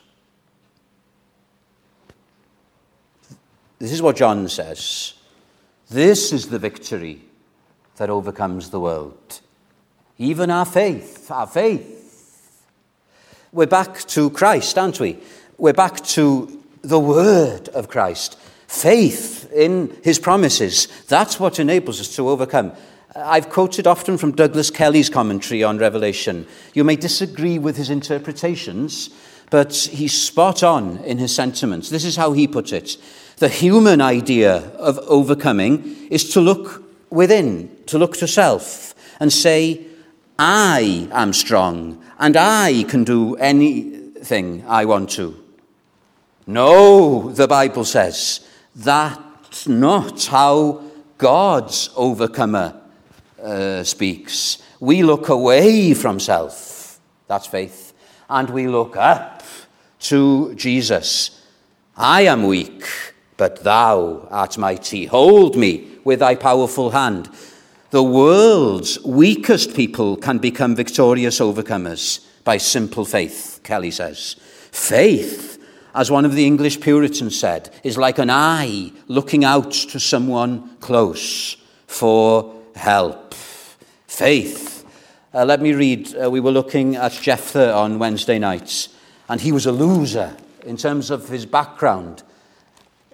This 3.78 3.92
is 3.92 4.00
what 4.00 4.16
John 4.16 4.48
says. 4.48 5.14
This 5.90 6.32
is 6.32 6.48
the 6.48 6.58
victory 6.58 7.22
that 7.96 8.08
overcomes 8.08 8.70
the 8.70 8.80
world. 8.80 9.40
Even 10.16 10.50
our 10.50 10.64
faith, 10.64 11.30
our 11.30 11.46
faith. 11.46 11.93
We're 13.54 13.66
back 13.66 14.00
to 14.08 14.30
Christ, 14.30 14.76
aren't 14.76 14.98
we? 14.98 15.16
We're 15.58 15.74
back 15.74 16.00
to 16.06 16.60
the 16.82 16.98
word 16.98 17.68
of 17.68 17.86
Christ. 17.86 18.36
Faith 18.66 19.48
in 19.52 19.96
his 20.02 20.18
promises. 20.18 20.88
That's 21.06 21.38
what 21.38 21.60
enables 21.60 22.00
us 22.00 22.16
to 22.16 22.28
overcome. 22.30 22.72
I've 23.14 23.50
quoted 23.50 23.86
often 23.86 24.18
from 24.18 24.32
Douglas 24.32 24.72
Kelly's 24.72 25.08
commentary 25.08 25.62
on 25.62 25.78
Revelation. 25.78 26.48
You 26.72 26.82
may 26.82 26.96
disagree 26.96 27.60
with 27.60 27.76
his 27.76 27.90
interpretations, 27.90 29.10
but 29.50 29.72
he's 29.72 30.20
spot 30.20 30.64
on 30.64 30.98
in 31.04 31.18
his 31.18 31.32
sentiments. 31.32 31.90
This 31.90 32.04
is 32.04 32.16
how 32.16 32.32
he 32.32 32.48
puts 32.48 32.72
it 32.72 32.96
The 33.36 33.48
human 33.48 34.00
idea 34.00 34.56
of 34.78 34.98
overcoming 35.06 36.08
is 36.10 36.28
to 36.30 36.40
look 36.40 36.82
within, 37.08 37.70
to 37.86 37.98
look 37.98 38.16
to 38.16 38.26
self, 38.26 38.96
and 39.20 39.32
say, 39.32 39.86
I 40.38 41.08
am 41.12 41.32
strong, 41.32 42.02
and 42.18 42.36
I 42.36 42.84
can 42.88 43.04
do 43.04 43.36
anything 43.36 44.64
I 44.66 44.84
want 44.84 45.10
to. 45.10 45.40
No, 46.46 47.30
the 47.30 47.46
Bible 47.46 47.84
says, 47.84 48.46
that's 48.74 49.68
not 49.68 50.24
how 50.26 50.82
God's 51.18 51.90
overcomer 51.96 52.80
uh, 53.40 53.84
speaks. 53.84 54.58
We 54.80 55.02
look 55.02 55.28
away 55.28 55.94
from 55.94 56.18
self, 56.18 56.98
that's 57.28 57.46
faith, 57.46 57.92
and 58.28 58.50
we 58.50 58.66
look 58.66 58.96
up 58.96 59.42
to 60.00 60.54
Jesus. 60.56 61.42
I 61.96 62.22
am 62.22 62.42
weak, 62.42 62.84
but 63.36 63.62
thou 63.62 64.26
art 64.30 64.58
mighty. 64.58 65.06
Hold 65.06 65.56
me 65.56 65.88
with 66.02 66.18
thy 66.18 66.34
powerful 66.34 66.90
hand. 66.90 67.30
The 67.94 68.02
world's 68.02 69.00
weakest 69.04 69.76
people 69.76 70.16
can 70.16 70.38
become 70.38 70.74
victorious 70.74 71.38
overcomers 71.38 72.26
by 72.42 72.56
simple 72.56 73.04
faith, 73.04 73.60
Kelly 73.62 73.92
says. 73.92 74.34
Faith 74.72 75.64
as 75.94 76.10
one 76.10 76.24
of 76.24 76.34
the 76.34 76.44
English 76.44 76.80
Puritans 76.80 77.38
said, 77.38 77.72
is 77.84 77.96
like 77.96 78.18
an 78.18 78.30
eye 78.30 78.90
looking 79.06 79.44
out 79.44 79.70
to 79.70 80.00
someone 80.00 80.76
close 80.78 81.56
for 81.86 82.60
help. 82.74 83.32
Faith. 84.08 84.84
Uh, 85.32 85.44
let 85.44 85.62
me 85.62 85.72
read. 85.72 86.16
Uh, 86.20 86.28
we 86.28 86.40
were 86.40 86.50
looking 86.50 86.96
at 86.96 87.12
Jephthah 87.12 87.72
on 87.76 88.00
Wednesday 88.00 88.40
nights, 88.40 88.88
and 89.28 89.40
he 89.40 89.52
was 89.52 89.66
a 89.66 89.72
loser 89.72 90.36
in 90.66 90.76
terms 90.76 91.10
of 91.10 91.28
his 91.28 91.46
background. 91.46 92.24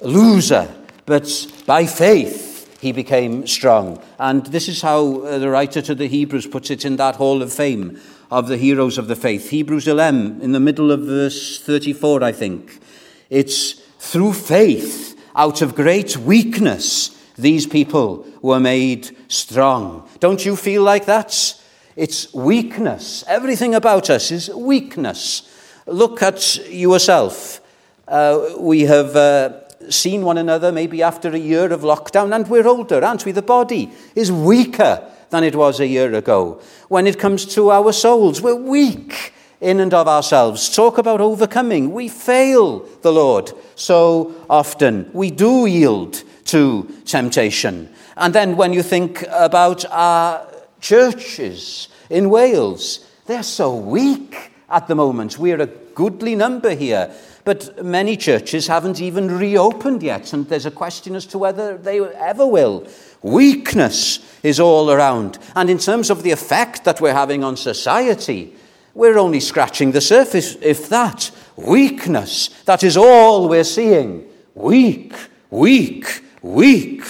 A 0.00 0.08
loser, 0.08 0.74
but 1.04 1.28
by 1.66 1.84
faith 1.84 2.49
he 2.80 2.92
became 2.92 3.46
strong. 3.46 4.02
And 4.18 4.46
this 4.46 4.68
is 4.68 4.82
how 4.82 5.20
uh, 5.20 5.38
the 5.38 5.50
writer 5.50 5.82
to 5.82 5.94
the 5.94 6.08
Hebrews 6.08 6.46
puts 6.46 6.70
it 6.70 6.84
in 6.84 6.96
that 6.96 7.16
hall 7.16 7.42
of 7.42 7.52
fame 7.52 8.00
of 8.30 8.48
the 8.48 8.56
heroes 8.56 8.96
of 8.96 9.08
the 9.08 9.16
faith. 9.16 9.50
Hebrews 9.50 9.88
11, 9.88 10.40
in 10.40 10.52
the 10.52 10.60
middle 10.60 10.90
of 10.90 11.00
verse 11.00 11.60
34, 11.60 12.22
I 12.22 12.32
think. 12.32 12.80
It's 13.28 13.72
through 13.98 14.32
faith, 14.32 15.20
out 15.36 15.62
of 15.62 15.74
great 15.74 16.16
weakness, 16.16 17.16
these 17.36 17.66
people 17.66 18.26
were 18.42 18.60
made 18.60 19.16
strong. 19.28 20.08
Don't 20.20 20.44
you 20.44 20.56
feel 20.56 20.82
like 20.82 21.06
that? 21.06 21.60
It's 21.96 22.32
weakness. 22.32 23.24
Everything 23.26 23.74
about 23.74 24.10
us 24.10 24.30
is 24.30 24.50
weakness. 24.50 25.42
Look 25.86 26.22
at 26.22 26.68
yourself. 26.68 27.60
Uh, 28.06 28.54
we 28.58 28.82
have 28.82 29.16
uh, 29.16 29.60
seen 29.88 30.22
one 30.22 30.38
another 30.38 30.70
maybe 30.72 31.02
after 31.02 31.30
a 31.30 31.38
year 31.38 31.72
of 31.72 31.80
lockdown, 31.82 32.34
and 32.34 32.48
we're 32.48 32.66
older, 32.66 33.04
aren't 33.04 33.24
we? 33.24 33.32
The 33.32 33.42
body 33.42 33.90
is 34.14 34.30
weaker 34.30 35.02
than 35.30 35.44
it 35.44 35.56
was 35.56 35.80
a 35.80 35.86
year 35.86 36.12
ago. 36.14 36.60
When 36.88 37.06
it 37.06 37.18
comes 37.18 37.46
to 37.54 37.70
our 37.70 37.92
souls, 37.92 38.42
we're 38.42 38.54
weak 38.54 39.32
in 39.60 39.80
and 39.80 39.94
of 39.94 40.08
ourselves. 40.08 40.74
Talk 40.74 40.98
about 40.98 41.20
overcoming. 41.20 41.92
We 41.92 42.08
fail 42.08 42.80
the 43.02 43.12
Lord 43.12 43.52
so 43.76 44.34
often. 44.48 45.10
We 45.12 45.30
do 45.30 45.66
yield 45.66 46.22
to 46.46 46.88
temptation. 47.04 47.88
And 48.16 48.34
then 48.34 48.56
when 48.56 48.72
you 48.72 48.82
think 48.82 49.24
about 49.30 49.84
our 49.90 50.46
churches 50.80 51.88
in 52.08 52.30
Wales, 52.30 53.06
they're 53.26 53.42
so 53.42 53.74
weak 53.76 54.52
at 54.68 54.88
the 54.88 54.94
moment. 54.94 55.38
We're 55.38 55.60
a 55.60 55.66
goodly 55.66 56.34
number 56.34 56.74
here. 56.74 57.14
But 57.44 57.84
many 57.84 58.16
churches 58.16 58.66
haven't 58.66 59.00
even 59.00 59.38
reopened 59.38 60.02
yet, 60.02 60.32
and 60.32 60.48
there's 60.48 60.66
a 60.66 60.70
question 60.70 61.14
as 61.14 61.26
to 61.26 61.38
whether 61.38 61.76
they 61.78 62.00
ever 62.00 62.46
will. 62.46 62.86
Weakness 63.22 64.18
is 64.42 64.60
all 64.60 64.90
around. 64.90 65.38
And 65.56 65.70
in 65.70 65.78
terms 65.78 66.10
of 66.10 66.22
the 66.22 66.30
effect 66.30 66.84
that 66.84 67.00
we're 67.00 67.14
having 67.14 67.42
on 67.42 67.56
society, 67.56 68.54
we're 68.94 69.18
only 69.18 69.40
scratching 69.40 69.92
the 69.92 70.00
surface, 70.00 70.56
if 70.60 70.88
that. 70.88 71.30
Weakness, 71.56 72.48
that 72.64 72.82
is 72.82 72.96
all 72.96 73.48
we're 73.48 73.64
seeing. 73.64 74.26
Weak, 74.54 75.14
weak, 75.50 76.22
weak. 76.42 77.04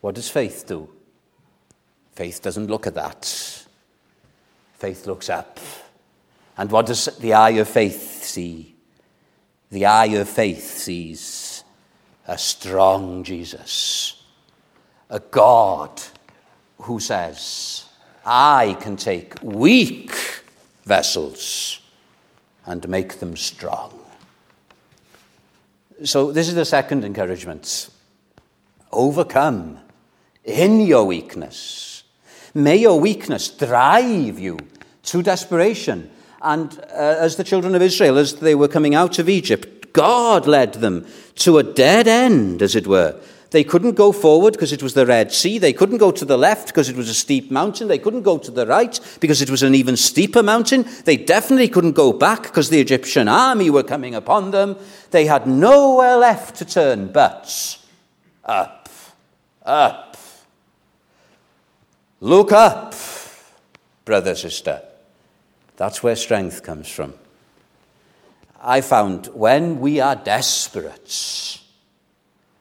What 0.00 0.14
does 0.14 0.28
faith 0.28 0.64
do? 0.66 0.88
Faith 2.14 2.42
doesn't 2.42 2.68
look 2.68 2.86
at 2.86 2.94
that. 2.94 3.66
Faith 4.74 5.06
looks 5.06 5.28
up. 5.28 5.58
And 6.60 6.70
what 6.70 6.84
does 6.84 7.06
the 7.06 7.32
eye 7.32 7.56
of 7.62 7.70
faith 7.70 8.22
see? 8.22 8.74
The 9.70 9.86
eye 9.86 10.12
of 10.20 10.28
faith 10.28 10.62
sees 10.62 11.64
a 12.26 12.36
strong 12.36 13.24
Jesus, 13.24 14.22
a 15.08 15.20
God 15.20 16.02
who 16.82 17.00
says, 17.00 17.86
I 18.26 18.76
can 18.78 18.98
take 18.98 19.42
weak 19.42 20.12
vessels 20.84 21.80
and 22.66 22.86
make 22.90 23.20
them 23.20 23.38
strong. 23.38 23.98
So, 26.04 26.30
this 26.30 26.46
is 26.46 26.56
the 26.56 26.66
second 26.66 27.06
encouragement. 27.06 27.88
Overcome 28.92 29.78
in 30.44 30.80
your 30.82 31.06
weakness. 31.06 32.02
May 32.52 32.76
your 32.76 33.00
weakness 33.00 33.48
drive 33.48 34.38
you 34.38 34.58
to 35.04 35.22
desperation. 35.22 36.10
And 36.42 36.78
uh, 36.90 37.16
as 37.18 37.36
the 37.36 37.44
children 37.44 37.74
of 37.74 37.82
Israel, 37.82 38.18
as 38.18 38.36
they 38.36 38.54
were 38.54 38.68
coming 38.68 38.94
out 38.94 39.18
of 39.18 39.28
Egypt, 39.28 39.92
God 39.92 40.46
led 40.46 40.74
them 40.74 41.06
to 41.36 41.58
a 41.58 41.62
dead 41.62 42.08
end, 42.08 42.62
as 42.62 42.74
it 42.74 42.86
were. 42.86 43.20
They 43.50 43.64
couldn't 43.64 43.96
go 43.96 44.12
forward 44.12 44.52
because 44.52 44.72
it 44.72 44.82
was 44.82 44.94
the 44.94 45.06
Red 45.06 45.32
Sea. 45.32 45.58
They 45.58 45.72
couldn't 45.72 45.98
go 45.98 46.12
to 46.12 46.24
the 46.24 46.38
left 46.38 46.68
because 46.68 46.88
it 46.88 46.96
was 46.96 47.08
a 47.08 47.14
steep 47.14 47.50
mountain. 47.50 47.88
They 47.88 47.98
couldn't 47.98 48.22
go 48.22 48.38
to 48.38 48.50
the 48.50 48.66
right 48.66 48.98
because 49.18 49.42
it 49.42 49.50
was 49.50 49.64
an 49.64 49.74
even 49.74 49.96
steeper 49.96 50.42
mountain. 50.42 50.86
They 51.04 51.16
definitely 51.16 51.68
couldn't 51.68 51.92
go 51.92 52.12
back 52.12 52.44
because 52.44 52.70
the 52.70 52.80
Egyptian 52.80 53.26
army 53.26 53.68
were 53.68 53.82
coming 53.82 54.14
upon 54.14 54.52
them. 54.52 54.76
They 55.10 55.26
had 55.26 55.48
nowhere 55.48 56.16
left 56.16 56.56
to 56.56 56.64
turn 56.64 57.10
but 57.10 57.76
up, 58.44 58.88
up. 59.64 60.16
Look 62.20 62.52
up, 62.52 62.94
brother, 64.04 64.36
sister. 64.36 64.82
That's 65.80 66.02
where 66.02 66.14
strength 66.14 66.62
comes 66.62 66.90
from. 66.90 67.14
I 68.60 68.82
found 68.82 69.28
when 69.28 69.80
we 69.80 69.98
are 69.98 70.14
desperate, 70.14 71.58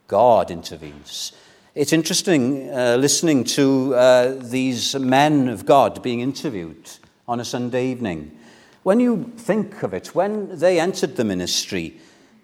God 0.08 0.50
intervenes. 0.50 1.34
It's 1.76 1.92
interesting 1.92 2.70
uh, 2.70 2.96
listening 2.96 3.44
to 3.44 3.94
uh, 3.94 4.36
these 4.40 4.96
men 4.96 5.50
of 5.50 5.66
God 5.66 6.02
being 6.02 6.22
interviewed 6.22 6.90
on 7.28 7.42
a 7.42 7.44
Sunday 7.44 7.88
evening. 7.88 8.40
When 8.84 9.02
you 9.02 9.34
think 9.36 9.84
of 9.84 9.94
it, 9.94 10.16
when 10.16 10.58
they 10.58 10.80
entered 10.80 11.18
the 11.18 11.26
ministry, 11.26 11.98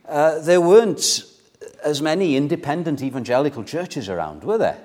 uh, 0.10 0.40
there 0.40 0.60
weren't 0.60 1.24
as 1.86 2.02
many 2.02 2.36
independent 2.36 3.02
evangelical 3.02 3.64
churches 3.64 4.10
around, 4.10 4.44
were 4.44 4.58
there? 4.58 4.84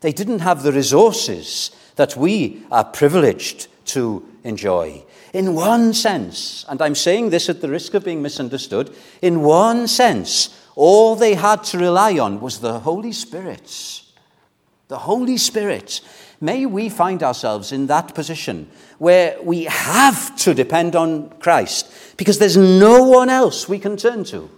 They 0.00 0.10
didn't 0.10 0.40
have 0.40 0.64
the 0.64 0.72
resources 0.72 1.70
that 1.94 2.16
we 2.16 2.64
are 2.72 2.82
privileged 2.82 3.68
to 3.86 4.26
enjoy. 4.46 5.04
In 5.32 5.54
one 5.54 5.92
sense, 5.92 6.64
and 6.68 6.80
I'm 6.80 6.94
saying 6.94 7.30
this 7.30 7.48
at 7.48 7.60
the 7.60 7.68
risk 7.68 7.94
of 7.94 8.04
being 8.04 8.22
misunderstood, 8.22 8.94
in 9.20 9.42
one 9.42 9.86
sense, 9.88 10.58
all 10.74 11.16
they 11.16 11.34
had 11.34 11.64
to 11.64 11.78
rely 11.78 12.18
on 12.18 12.40
was 12.40 12.60
the 12.60 12.80
Holy 12.80 13.12
Spirit. 13.12 14.02
The 14.88 14.98
Holy 14.98 15.36
Spirit. 15.36 16.00
May 16.40 16.66
we 16.66 16.88
find 16.88 17.22
ourselves 17.22 17.72
in 17.72 17.86
that 17.86 18.14
position 18.14 18.70
where 18.98 19.36
we 19.42 19.64
have 19.64 20.36
to 20.36 20.54
depend 20.54 20.94
on 20.94 21.30
Christ 21.38 22.16
because 22.16 22.38
there's 22.38 22.56
no 22.56 23.04
one 23.04 23.30
else 23.30 23.68
we 23.68 23.78
can 23.78 23.96
turn 23.96 24.24
to. 24.24 24.50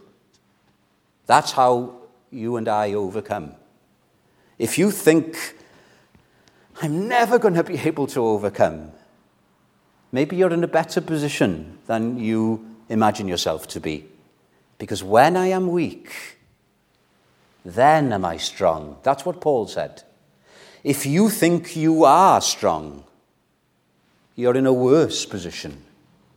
That's 1.27 1.53
how 1.53 1.95
you 2.31 2.57
and 2.57 2.69
I 2.69 2.93
overcome 2.95 3.55
if 4.59 4.77
you 4.77 4.91
think, 4.91 5.57
I'm 6.83 7.09
never 7.09 7.39
going 7.39 7.55
to 7.55 7.65
be 7.65 7.79
able 7.79 8.07
to 8.09 8.25
overcome, 8.25 8.91
maybe 10.13 10.37
you're 10.37 10.53
in 10.53 10.65
a 10.65 10.69
better 10.69 11.01
position 11.01 11.79
than 11.87 12.19
you 12.19 12.65
imagine 12.89 13.29
yourself 13.29 13.67
to 13.69 13.81
be. 13.81 14.07
Because 14.79 15.03
when 15.03 15.37
I 15.37 15.49
am 15.49 15.69
weak, 15.69 16.39
then 17.65 18.13
am 18.13 18.25
I 18.25 18.37
strong. 18.37 18.99
That's 19.03 19.25
what 19.25 19.41
Paul 19.41 19.67
said. 19.67 20.03
If 20.85 21.05
you 21.05 21.29
think 21.29 21.77
you 21.77 22.05
are 22.05 22.41
strong, 22.41 23.05
you're 24.37 24.57
in 24.57 24.67
a 24.67 24.73
worse 24.73 25.27
position 25.27 25.83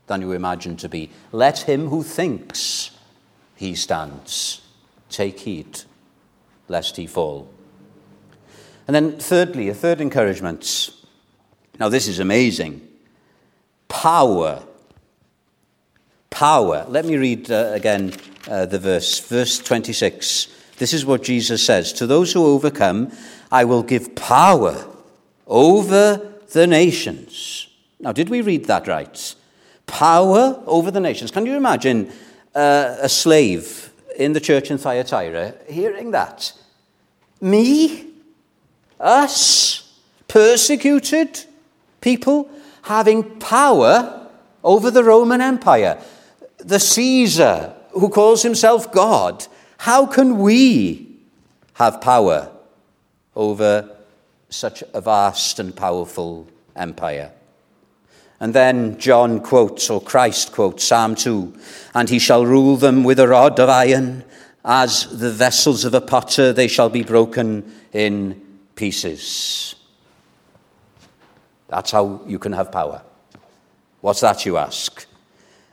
than 0.07 0.21
you 0.21 0.31
imagine 0.31 0.75
to 0.77 0.89
be. 0.89 1.12
Let 1.31 1.60
him 1.60 1.88
who 1.88 2.03
thinks 2.03 2.91
he 3.55 3.75
stands 3.75 4.62
take 5.10 5.39
heed 5.41 5.81
lest 6.67 6.97
he 6.97 7.05
fall. 7.05 7.47
And 8.88 8.95
then, 8.95 9.19
thirdly, 9.19 9.69
a 9.69 9.73
third 9.73 10.01
encouragement. 10.01 10.89
Now, 11.79 11.89
this 11.89 12.07
is 12.07 12.19
amazing. 12.19 12.88
Power. 13.91 14.63
Power. 16.30 16.86
Let 16.88 17.04
me 17.04 17.17
read 17.17 17.51
uh, 17.51 17.71
again 17.73 18.13
uh, 18.47 18.65
the 18.65 18.80
verse, 18.80 19.19
verse 19.19 19.60
26. 19.60 20.47
This 20.77 20.93
is 20.93 21.06
what 21.06 21.23
Jesus 21.23 21.63
says 21.63 21.91
To 21.93 22.08
those 22.08 22.32
who 22.32 22.45
overcome, 22.45 23.12
I 23.51 23.65
will 23.65 23.84
give 23.84 24.15
power 24.15 24.88
over 25.45 26.36
the 26.54 26.65
nations. 26.65 27.67
Now, 27.99 28.13
did 28.13 28.30
we 28.30 28.41
read 28.41 28.65
that 28.65 28.88
right? 28.88 29.36
Power 29.88 30.63
over 30.65 30.89
the 30.89 31.01
nations. 31.01 31.30
Can 31.30 31.45
you 31.45 31.58
imagine 31.58 32.13
uh, 32.56 32.95
a 33.01 33.10
slave 33.10 33.91
in 34.15 34.32
the 34.32 34.39
church 34.39 34.71
in 34.71 34.77
Thyatira 34.77 35.54
hearing 35.69 36.12
that? 36.12 36.54
Me? 37.41 38.08
Us? 39.01 39.99
Persecuted 40.30 41.43
people? 41.99 42.49
Having 42.83 43.39
power 43.39 44.27
over 44.63 44.91
the 44.91 45.03
Roman 45.03 45.41
Empire? 45.41 46.01
The 46.57 46.79
Caesar, 46.79 47.73
who 47.91 48.09
calls 48.09 48.43
himself 48.43 48.91
God? 48.91 49.45
How 49.77 50.05
can 50.05 50.39
we 50.39 51.17
have 51.73 52.01
power 52.01 52.51
over 53.35 53.89
such 54.49 54.83
a 54.93 55.01
vast 55.01 55.59
and 55.59 55.75
powerful 55.75 56.47
empire? 56.75 57.31
And 58.39 58.55
then 58.55 58.97
John 58.97 59.39
quotes, 59.39 59.89
or 59.89 60.01
Christ 60.01 60.51
quotes, 60.51 60.83
Psalm 60.83 61.15
2 61.15 61.53
And 61.93 62.09
he 62.09 62.17
shall 62.17 62.45
rule 62.45 62.75
them 62.75 63.03
with 63.03 63.19
a 63.19 63.27
rod 63.27 63.59
of 63.59 63.69
iron, 63.69 64.23
as 64.63 65.05
the 65.17 65.31
vessels 65.31 65.85
of 65.85 65.93
a 65.93 66.01
potter, 66.01 66.53
they 66.53 66.67
shall 66.67 66.89
be 66.89 67.03
broken 67.03 67.71
in 67.93 68.41
pieces. 68.75 69.75
That's 71.71 71.89
how 71.89 72.21
you 72.27 72.38
can 72.38 72.51
have 72.51 72.71
power. 72.71 73.01
What's 74.01 74.19
that, 74.19 74.45
you 74.45 74.57
ask? 74.57 75.07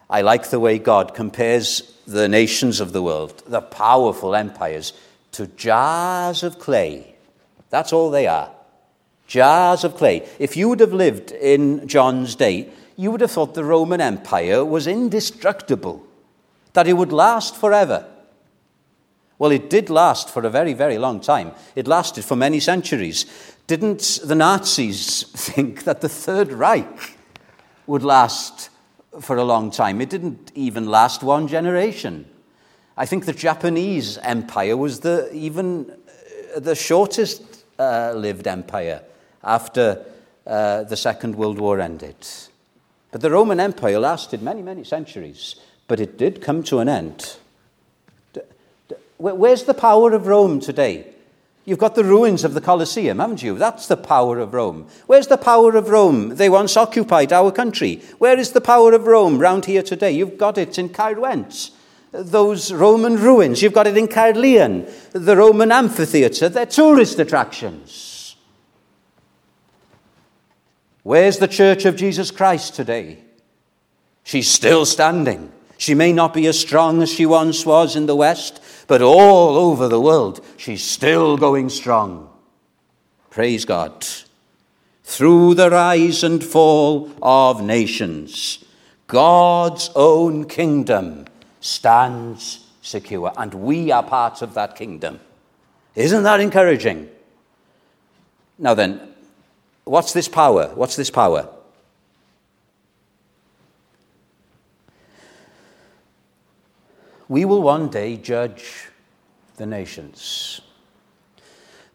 I 0.08 0.22
like 0.22 0.48
the 0.48 0.60
way 0.60 0.78
God 0.78 1.12
compares 1.12 1.82
the 2.06 2.28
nations 2.28 2.80
of 2.80 2.92
the 2.92 3.02
world, 3.02 3.42
the 3.46 3.60
powerful 3.60 4.34
empires, 4.34 4.92
to 5.32 5.48
jars 5.48 6.42
of 6.42 6.58
clay. 6.58 7.16
That's 7.68 7.92
all 7.92 8.10
they 8.10 8.26
are 8.26 8.50
jars 9.26 9.84
of 9.84 9.96
clay. 9.96 10.26
If 10.38 10.56
you 10.56 10.68
would 10.68 10.80
have 10.80 10.94
lived 10.94 11.32
in 11.32 11.86
John's 11.86 12.34
day, 12.34 12.70
you 12.96 13.10
would 13.10 13.20
have 13.20 13.30
thought 13.30 13.54
the 13.54 13.64
Roman 13.64 14.00
Empire 14.00 14.64
was 14.64 14.86
indestructible, 14.86 16.04
that 16.72 16.88
it 16.88 16.94
would 16.94 17.12
last 17.12 17.54
forever. 17.54 18.06
Well, 19.38 19.52
it 19.52 19.70
did 19.70 19.88
last 19.88 20.30
for 20.30 20.44
a 20.44 20.50
very, 20.50 20.72
very 20.74 20.98
long 20.98 21.20
time. 21.20 21.52
It 21.76 21.86
lasted 21.86 22.24
for 22.24 22.34
many 22.34 22.58
centuries. 22.58 23.26
Didn't 23.66 24.20
the 24.24 24.34
Nazis 24.34 25.22
think 25.34 25.84
that 25.84 26.00
the 26.00 26.08
Third 26.08 26.52
Reich 26.52 27.16
would 27.86 28.02
last 28.02 28.70
for 29.20 29.36
a 29.36 29.44
long 29.44 29.70
time? 29.70 30.00
It 30.00 30.10
didn't 30.10 30.50
even 30.54 30.86
last 30.86 31.22
one 31.22 31.46
generation. 31.46 32.26
I 32.96 33.06
think 33.06 33.26
the 33.26 33.32
Japanese 33.32 34.18
empire 34.18 34.76
was 34.76 35.00
the, 35.00 35.32
even 35.32 35.88
uh, 36.56 36.58
the 36.58 36.74
shortest 36.74 37.64
uh, 37.78 38.12
lived 38.16 38.48
empire 38.48 39.02
after 39.44 40.04
uh, 40.44 40.82
the 40.82 40.96
Second 40.96 41.36
World 41.36 41.60
War 41.60 41.78
ended. 41.78 42.16
But 43.12 43.20
the 43.20 43.30
Roman 43.30 43.60
Empire 43.60 44.00
lasted 44.00 44.42
many, 44.42 44.62
many 44.62 44.82
centuries, 44.82 45.54
but 45.86 46.00
it 46.00 46.18
did 46.18 46.42
come 46.42 46.64
to 46.64 46.80
an 46.80 46.88
end. 46.88 47.36
Where's 49.18 49.64
the 49.64 49.74
power 49.74 50.12
of 50.12 50.26
Rome 50.26 50.60
today? 50.60 51.06
You've 51.64 51.78
got 51.78 51.96
the 51.96 52.04
ruins 52.04 52.44
of 52.44 52.54
the 52.54 52.62
Colosseum, 52.62 53.18
haven't 53.18 53.42
you? 53.42 53.58
That's 53.58 53.88
the 53.88 53.96
power 53.96 54.38
of 54.38 54.54
Rome. 54.54 54.86
Where's 55.06 55.26
the 55.26 55.36
power 55.36 55.76
of 55.76 55.90
Rome? 55.90 56.36
They 56.36 56.48
once 56.48 56.78
occupied 56.78 57.30
our 57.32 57.52
country. 57.52 57.96
Where 58.16 58.38
is 58.38 58.52
the 58.52 58.62
power 58.62 58.94
of 58.94 59.06
Rome 59.06 59.38
round 59.38 59.66
here 59.66 59.82
today? 59.82 60.12
You've 60.12 60.38
got 60.38 60.56
it 60.56 60.78
in 60.78 60.88
Caerwent. 60.88 61.70
Those 62.10 62.72
Roman 62.72 63.16
ruins. 63.16 63.60
You've 63.60 63.74
got 63.74 63.86
it 63.86 63.98
in 63.98 64.08
Caerleon, 64.08 64.90
the 65.12 65.36
Roman 65.36 65.70
amphitheatre. 65.70 66.48
They're 66.48 66.64
tourist 66.64 67.18
attractions. 67.18 68.36
Where's 71.02 71.38
the 71.38 71.48
Church 71.48 71.84
of 71.84 71.96
Jesus 71.96 72.30
Christ 72.30 72.76
today? 72.76 73.18
She's 74.22 74.50
still 74.50 74.86
standing. 74.86 75.52
She 75.78 75.94
may 75.94 76.12
not 76.12 76.34
be 76.34 76.46
as 76.46 76.60
strong 76.60 77.00
as 77.02 77.10
she 77.10 77.24
once 77.24 77.64
was 77.64 77.96
in 77.96 78.04
the 78.04 78.14
West, 78.14 78.60
but 78.86 79.00
all 79.00 79.56
over 79.56 79.88
the 79.88 80.00
world, 80.00 80.44
she's 80.58 80.84
still 80.84 81.38
going 81.38 81.70
strong. 81.70 82.28
Praise 83.30 83.64
God. 83.64 84.06
Through 85.04 85.54
the 85.54 85.70
rise 85.70 86.22
and 86.22 86.44
fall 86.44 87.10
of 87.22 87.62
nations, 87.62 88.62
God's 89.06 89.90
own 89.96 90.44
kingdom 90.44 91.24
stands 91.60 92.66
secure, 92.82 93.32
and 93.38 93.54
we 93.54 93.90
are 93.90 94.02
part 94.02 94.42
of 94.42 94.52
that 94.52 94.76
kingdom. 94.76 95.20
Isn't 95.94 96.24
that 96.24 96.40
encouraging? 96.40 97.08
Now 98.58 98.74
then, 98.74 99.08
What's 99.88 100.12
this 100.12 100.28
power? 100.28 100.70
What's 100.74 100.96
this 100.96 101.10
power? 101.10 101.48
We 107.28 107.44
will 107.44 107.60
one 107.60 107.88
day 107.88 108.16
judge 108.16 108.88
the 109.56 109.66
nations. 109.66 110.62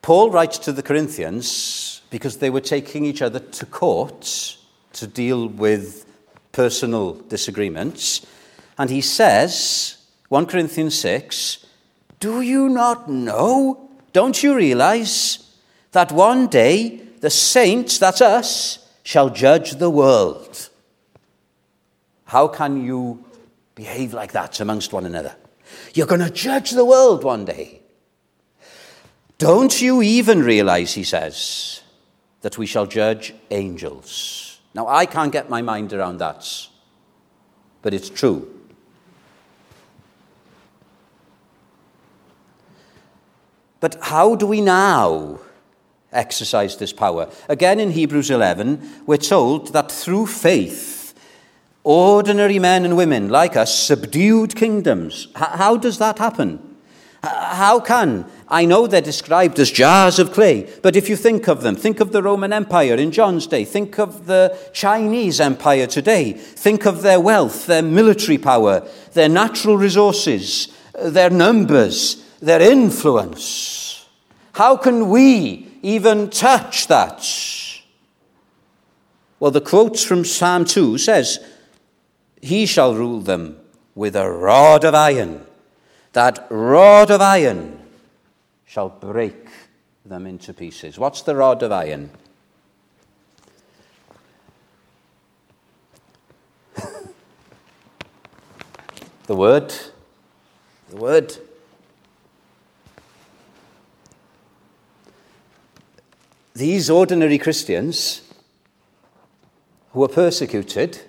Paul 0.04 0.30
writes 0.30 0.58
to 0.60 0.72
the 0.72 0.84
Corinthians 0.84 2.02
because 2.10 2.38
they 2.38 2.50
were 2.50 2.62
taking 2.62 3.06
each 3.06 3.22
other 3.22 3.40
to 3.40 3.66
court 3.66 4.58
to 4.94 5.08
deal 5.08 5.48
with 5.48 6.06
personal 6.52 7.14
disagreements. 7.14 8.26
And 8.78 8.90
he 8.90 9.02
says, 9.02 9.98
1 10.30 10.46
Corinthians 10.46 10.96
6, 11.00 11.66
Do 12.20 12.42
you 12.42 12.70
not 12.70 13.10
know? 13.10 13.90
Don't 14.12 14.44
you 14.44 14.56
realize 14.56 15.40
that 15.94 16.12
one 16.12 16.48
day 16.48 17.02
the 17.22 17.30
saints, 17.30 17.98
that's 17.98 18.22
us, 18.22 18.88
shall 19.02 19.30
judge 19.30 19.72
the 19.72 19.90
world. 19.90 20.70
How 22.26 22.48
can 22.48 22.84
you 22.86 23.23
behave 23.76 24.14
like 24.14 24.32
that 24.34 24.60
amongst 24.60 24.94
one 24.94 25.06
another? 25.06 25.36
You're 25.94 26.08
going 26.08 26.22
to 26.22 26.30
judge 26.30 26.72
the 26.72 26.86
world 26.86 27.24
one 27.24 27.46
day. 27.46 27.82
Don't 29.38 29.82
you 29.82 30.02
even 30.02 30.42
realize, 30.44 30.94
he 30.94 31.04
says, 31.04 31.82
that 32.42 32.58
we 32.58 32.66
shall 32.66 32.86
judge 32.86 33.34
angels? 33.52 34.60
Now, 34.74 34.88
I 34.88 35.06
can't 35.06 35.32
get 35.32 35.50
my 35.50 35.62
mind 35.62 35.94
around 35.94 36.18
that, 36.18 36.48
but 37.82 37.94
it's 37.94 38.10
true. 38.10 38.50
But 43.80 43.98
how 44.02 44.36
do 44.36 44.48
we 44.48 44.62
now 44.62 45.40
exercise 46.14 46.78
this 46.78 46.94
power. 46.94 47.30
Again, 47.50 47.80
in 47.80 47.92
Hebrews 47.92 48.30
11, 48.30 49.04
we're 49.06 49.18
told 49.18 49.74
that 49.74 49.92
through 49.92 50.28
faith, 50.28 51.03
ordinary 51.84 52.60
men 52.60 52.86
and 52.86 52.96
women 52.96 53.30
like 53.30 53.56
us 53.56 53.78
subdued 53.78 54.56
kingdoms. 54.56 55.28
How 55.36 55.78
does 55.78 55.98
that 55.98 56.20
happen? 56.20 56.78
How 57.24 57.80
can? 57.80 58.26
I 58.50 58.66
know 58.66 58.86
they're 58.86 59.02
described 59.02 59.58
as 59.60 59.72
jars 59.72 60.20
of 60.20 60.34
clay, 60.34 60.70
but 60.82 60.96
if 60.96 61.08
you 61.10 61.16
think 61.16 61.48
of 61.48 61.62
them, 61.62 61.76
think 61.76 62.00
of 62.00 62.12
the 62.12 62.22
Roman 62.22 62.52
Empire 62.52 62.96
in 62.96 63.12
John's 63.12 63.48
day, 63.48 63.64
think 63.64 63.98
of 63.98 64.26
the 64.26 64.58
Chinese 64.74 65.40
Empire 65.40 65.88
today, 65.88 66.34
think 66.34 66.86
of 66.86 67.02
their 67.02 67.20
wealth, 67.20 67.66
their 67.66 67.82
military 67.82 68.38
power, 68.38 68.88
their 69.14 69.30
natural 69.30 69.78
resources, 69.78 70.68
their 71.02 71.30
numbers, 71.30 72.24
their 72.42 72.62
influence. 72.62 74.06
How 74.52 74.76
can 74.76 75.10
we 75.10 75.74
even 75.84 76.30
touch 76.30 76.88
that. 76.88 77.30
Well, 79.40 79.52
the 79.52 79.62
quotes 79.62 80.04
from 80.04 80.24
Psalm 80.24 80.66
2 80.66 80.98
says, 80.98 81.40
He 82.44 82.66
shall 82.66 82.94
rule 82.94 83.22
them 83.22 83.58
with 83.96 84.18
a 84.18 84.30
rod 84.30 84.84
of 84.84 84.94
iron. 84.94 85.46
That 86.12 86.46
rod 86.50 87.10
of 87.10 87.22
iron 87.22 87.80
shall 88.66 88.90
break 88.90 89.48
them 90.06 90.28
into 90.28 90.54
pieces. 90.54 91.00
What's 91.00 91.22
the 91.22 91.38
rod 91.38 91.64
of 91.64 91.72
iron? 91.72 92.10
the 99.28 99.36
word. 99.38 99.74
The 100.90 100.98
word. 100.98 101.38
These 106.54 106.90
ordinary 106.90 107.38
Christians 107.38 108.22
who 109.94 110.02
were 110.02 110.10
persecuted 110.10 111.04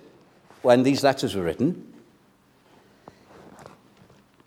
when 0.65 0.81
these 0.81 1.03
letters 1.03 1.35
were 1.35 1.43
written, 1.43 1.93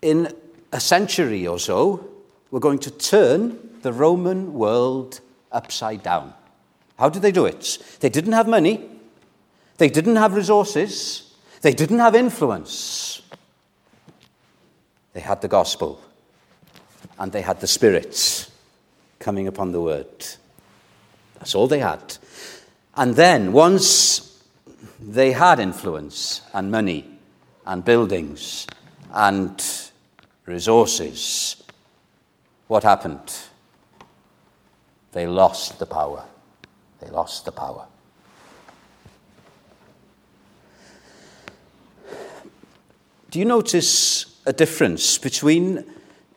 in 0.01 0.27
a 0.73 0.79
century 0.79 1.47
or 1.47 1.57
so, 1.57 2.07
were 2.51 2.59
going 2.59 2.79
to 2.79 2.91
turn 2.91 3.57
the 3.81 3.93
Roman 3.93 4.53
world 4.53 5.21
upside 5.51 6.03
down. 6.03 6.33
How 6.97 7.07
did 7.07 7.21
they 7.21 7.31
do 7.31 7.45
it? 7.45 7.77
They 8.01 8.09
didn't 8.09 8.33
have 8.33 8.49
money, 8.49 8.89
they 9.77 9.87
didn't 9.89 10.17
have 10.17 10.33
resources, 10.33 11.33
they 11.61 11.73
didn't 11.73 11.99
have 11.99 12.15
influence. 12.15 13.21
They 15.13 15.21
had 15.21 15.41
the 15.41 15.47
gospel 15.47 16.01
and 17.17 17.31
they 17.31 17.41
had 17.41 17.61
the 17.61 17.67
spirits 17.67 18.51
coming 19.19 19.47
upon 19.47 19.71
the 19.71 19.81
word. 19.81 20.25
That's 21.35 21.55
all 21.55 21.67
they 21.67 21.79
had. 21.79 22.17
And 22.95 23.15
then, 23.15 23.53
once 23.53 24.28
they 25.01 25.31
had 25.31 25.59
influence 25.59 26.41
and 26.53 26.71
money 26.71 27.05
and 27.65 27.83
buildings 27.83 28.67
and 29.13 29.63
resources, 30.45 31.63
what 32.67 32.83
happened? 32.83 33.33
They 35.11 35.27
lost 35.27 35.79
the 35.79 35.85
power. 35.85 36.23
They 36.99 37.09
lost 37.09 37.45
the 37.45 37.51
power. 37.51 37.85
Do 43.31 43.39
you 43.39 43.45
notice 43.45 44.39
a 44.45 44.53
difference 44.53 45.17
between 45.17 45.85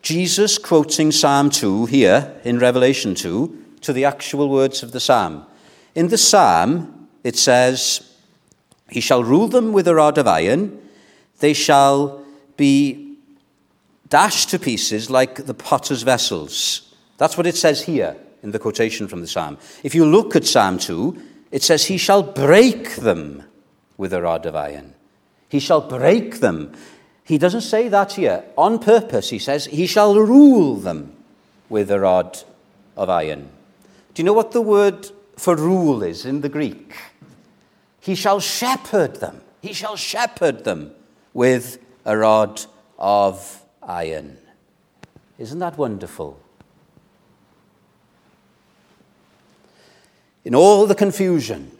Jesus 0.03 0.59
quoting 0.59 1.12
Psalm 1.12 1.48
2 1.48 1.87
here 1.87 2.35
in 2.44 2.59
Revelation 2.59 3.14
2 3.14 3.64
to 3.83 3.92
the 3.92 4.05
actual 4.05 4.48
words 4.48 4.83
of 4.83 4.92
the 4.92 5.01
psalm. 5.01 5.46
In 5.94 6.09
the 6.09 6.18
psalm, 6.18 7.09
it 7.22 7.37
says, 7.37 8.12
He 8.92 9.00
shall 9.00 9.24
rule 9.24 9.48
them 9.48 9.72
with 9.72 9.88
a 9.88 9.94
rod 9.94 10.18
of 10.18 10.28
iron, 10.28 10.78
they 11.40 11.55
shall 11.55 12.22
be 12.59 13.16
dashed 14.11 14.50
to 14.50 14.59
pieces 14.59 15.09
like 15.09 15.46
the 15.46 15.55
potter's 15.55 16.02
vessels. 16.02 16.94
That's 17.16 17.38
what 17.38 17.46
it 17.46 17.57
says 17.57 17.83
here 17.83 18.16
in 18.42 18.50
the 18.50 18.59
quotation 18.59 19.09
from 19.09 19.22
the 19.22 19.26
psalm. 19.26 19.57
If 19.83 19.94
you 19.94 20.05
look 20.05 20.37
at 20.37 20.44
Psalm 20.44 20.78
2, 20.78 21.20
it 21.50 21.62
says, 21.62 21.87
He 21.87 21.96
shall 21.96 22.22
break 22.22 22.96
them 22.96 23.44
with 23.96 24.12
a 24.12 24.20
rod 24.20 24.44
of 24.44 24.55
iron. 24.55 24.92
He 25.48 25.59
shall 25.59 25.81
break 25.81 26.40
them. 26.40 26.72
He 27.24 27.38
doesn't 27.38 27.62
say 27.62 27.88
that 27.88 28.12
here. 28.12 28.44
On 28.59 28.78
purpose, 28.78 29.31
he 29.31 29.38
says, 29.38 29.64
He 29.64 29.87
shall 29.87 30.14
rule 30.14 30.76
them 30.76 31.14
with 31.70 31.90
a 31.90 32.00
rod 32.00 32.38
of 32.94 33.09
iron. 33.09 33.48
Do 34.12 34.20
you 34.20 34.26
know 34.26 34.35
what 34.35 34.52
the 34.52 34.61
word 34.61 35.11
for 35.38 35.57
rule 35.57 36.02
is 36.02 36.26
in 36.26 36.42
the 36.42 36.50
Greek? 36.50 36.94
He 38.03 38.17
shall 38.17 38.41
shepherd 38.41 39.21
them. 39.21 39.41
He 39.61 39.73
shall 39.73 39.95
shepherd 39.95 40.65
them 40.65 40.91
with 41.33 41.79
a 42.05 42.19
rod 42.19 42.61
of 42.99 43.62
iron. 43.81 44.38
Isn't 45.38 45.61
that 45.61 45.79
wonderful? 45.79 46.38
In 50.45 50.57
all 50.57 50.87
the 50.87 50.97
confusion, 50.97 51.71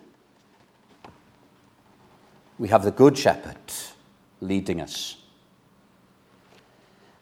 we 2.57 2.69
have 2.69 2.85
the 2.85 2.93
Good 2.93 3.19
Shepherd 3.19 3.57
leading 4.41 4.81
us. 4.81 5.17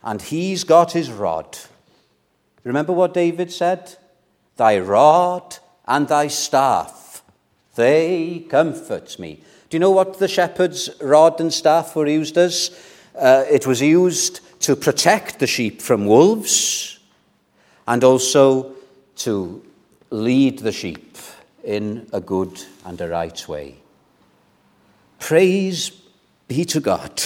And 0.02 0.20
he's 0.20 0.64
got 0.64 0.92
his 0.92 1.10
rod. 1.10 1.58
Remember 2.64 2.92
what 2.92 3.14
David 3.14 3.50
said? 3.50 3.96
Thy 4.56 4.78
rod 4.78 5.56
and 5.86 6.06
thy 6.06 6.26
staff, 6.26 7.09
they 7.80 8.44
comfort 8.50 9.18
me. 9.18 9.40
Do 9.70 9.76
you 9.76 9.78
know 9.80 9.90
what 9.90 10.18
the 10.18 10.28
shepherd's 10.28 10.90
rod 11.00 11.40
and 11.40 11.52
staff 11.52 11.96
were 11.96 12.06
used 12.06 12.36
as? 12.36 12.70
Uh, 13.18 13.44
it 13.50 13.66
was 13.66 13.80
used 13.80 14.40
to 14.60 14.76
protect 14.76 15.38
the 15.38 15.46
sheep 15.46 15.80
from 15.80 16.06
wolves 16.06 16.98
and 17.88 18.04
also 18.04 18.72
to 19.16 19.62
lead 20.10 20.58
the 20.58 20.72
sheep 20.72 21.16
in 21.64 22.06
a 22.12 22.20
good 22.20 22.62
and 22.84 23.00
a 23.00 23.08
right 23.08 23.48
way. 23.48 23.76
Praise 25.18 25.90
be 26.48 26.64
to 26.66 26.80
God 26.80 27.22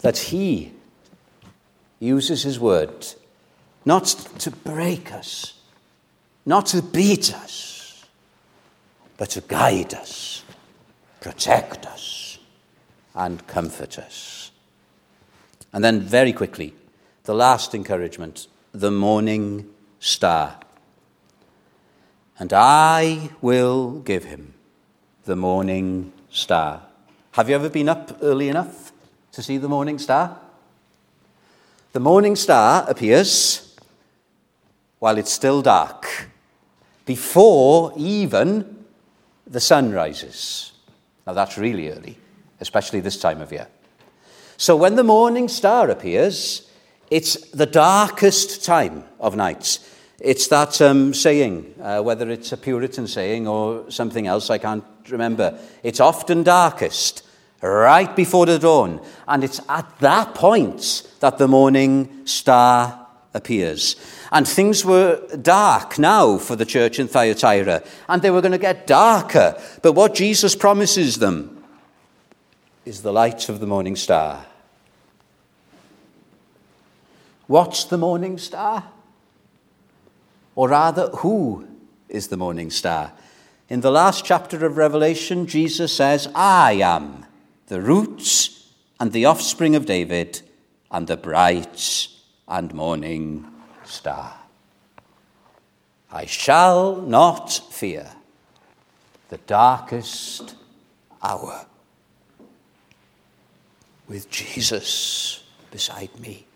that 0.00 0.18
He 0.18 0.72
uses 2.00 2.42
His 2.42 2.60
word 2.60 3.06
not 3.84 4.04
to 4.40 4.50
break 4.50 5.12
us, 5.12 5.54
not 6.44 6.66
to 6.66 6.82
beat 6.82 7.32
us, 7.34 7.75
but 9.16 9.30
to 9.30 9.40
guide 9.40 9.94
us, 9.94 10.44
protect 11.20 11.86
us, 11.86 12.38
and 13.14 13.46
comfort 13.46 13.98
us. 13.98 14.50
And 15.72 15.82
then, 15.82 16.00
very 16.00 16.32
quickly, 16.32 16.74
the 17.24 17.34
last 17.34 17.74
encouragement 17.74 18.46
the 18.72 18.90
morning 18.90 19.68
star. 20.00 20.58
And 22.38 22.52
I 22.52 23.30
will 23.40 24.00
give 24.00 24.24
him 24.24 24.52
the 25.24 25.36
morning 25.36 26.12
star. 26.30 26.82
Have 27.32 27.48
you 27.48 27.54
ever 27.54 27.70
been 27.70 27.88
up 27.88 28.18
early 28.22 28.48
enough 28.48 28.92
to 29.32 29.42
see 29.42 29.56
the 29.56 29.68
morning 29.68 29.98
star? 29.98 30.38
The 31.92 32.00
morning 32.00 32.36
star 32.36 32.84
appears 32.88 33.74
while 34.98 35.16
it's 35.16 35.32
still 35.32 35.62
dark 35.62 36.28
before 37.06 37.92
even 37.96 38.75
the 39.46 39.60
sun 39.60 39.92
rises. 39.92 40.72
Now, 41.26 41.32
that's 41.32 41.58
really 41.58 41.90
early, 41.90 42.18
especially 42.60 43.00
this 43.00 43.18
time 43.18 43.40
of 43.40 43.52
year. 43.52 43.68
So, 44.56 44.76
when 44.76 44.96
the 44.96 45.04
morning 45.04 45.48
star 45.48 45.90
appears, 45.90 46.70
it's 47.10 47.36
the 47.50 47.66
darkest 47.66 48.64
time 48.64 49.04
of 49.20 49.36
night. 49.36 49.78
It's 50.18 50.48
that 50.48 50.80
um, 50.80 51.12
saying, 51.12 51.74
uh, 51.80 52.00
whether 52.00 52.30
it's 52.30 52.52
a 52.52 52.56
Puritan 52.56 53.06
saying 53.06 53.46
or 53.46 53.90
something 53.90 54.26
else, 54.26 54.48
I 54.48 54.58
can't 54.58 54.84
remember. 55.10 55.58
It's 55.82 56.00
often 56.00 56.42
darkest 56.42 57.22
right 57.62 58.14
before 58.14 58.46
the 58.46 58.58
dawn. 58.58 59.00
And 59.28 59.44
it's 59.44 59.60
at 59.68 59.98
that 60.00 60.34
point 60.34 61.06
that 61.20 61.38
the 61.38 61.48
morning 61.48 62.26
star 62.26 63.05
appears. 63.36 63.94
And 64.32 64.48
things 64.48 64.84
were 64.84 65.24
dark 65.36 65.98
now 65.98 66.38
for 66.38 66.56
the 66.56 66.64
church 66.64 66.98
in 66.98 67.06
Thyatira, 67.06 67.84
and 68.08 68.22
they 68.22 68.30
were 68.30 68.40
going 68.40 68.52
to 68.52 68.58
get 68.58 68.86
darker. 68.86 69.60
But 69.82 69.92
what 69.92 70.14
Jesus 70.14 70.56
promises 70.56 71.18
them 71.18 71.62
is 72.84 73.02
the 73.02 73.12
light 73.12 73.48
of 73.48 73.60
the 73.60 73.66
morning 73.66 73.94
star. 73.94 74.46
What's 77.46 77.84
the 77.84 77.98
morning 77.98 78.38
star? 78.38 78.90
Or 80.56 80.70
rather, 80.70 81.08
who 81.08 81.68
is 82.08 82.28
the 82.28 82.36
morning 82.36 82.70
star? 82.70 83.12
In 83.68 83.82
the 83.82 83.90
last 83.90 84.24
chapter 84.24 84.64
of 84.64 84.76
Revelation, 84.76 85.46
Jesus 85.46 85.92
says, 85.92 86.28
I 86.34 86.74
am 86.74 87.26
the 87.66 87.80
roots 87.80 88.72
and 88.98 89.12
the 89.12 89.26
offspring 89.26 89.76
of 89.76 89.86
David 89.86 90.40
and 90.90 91.06
the 91.06 91.16
bright 91.16 92.08
and 92.48 92.72
morning 92.74 93.46
star. 93.84 94.34
I 96.10 96.26
shall 96.26 96.96
not 96.96 97.52
fear 97.70 98.10
the 99.28 99.38
darkest 99.38 100.54
hour 101.22 101.66
with 104.08 104.30
Jesus 104.30 105.42
beside 105.70 106.18
me. 106.20 106.46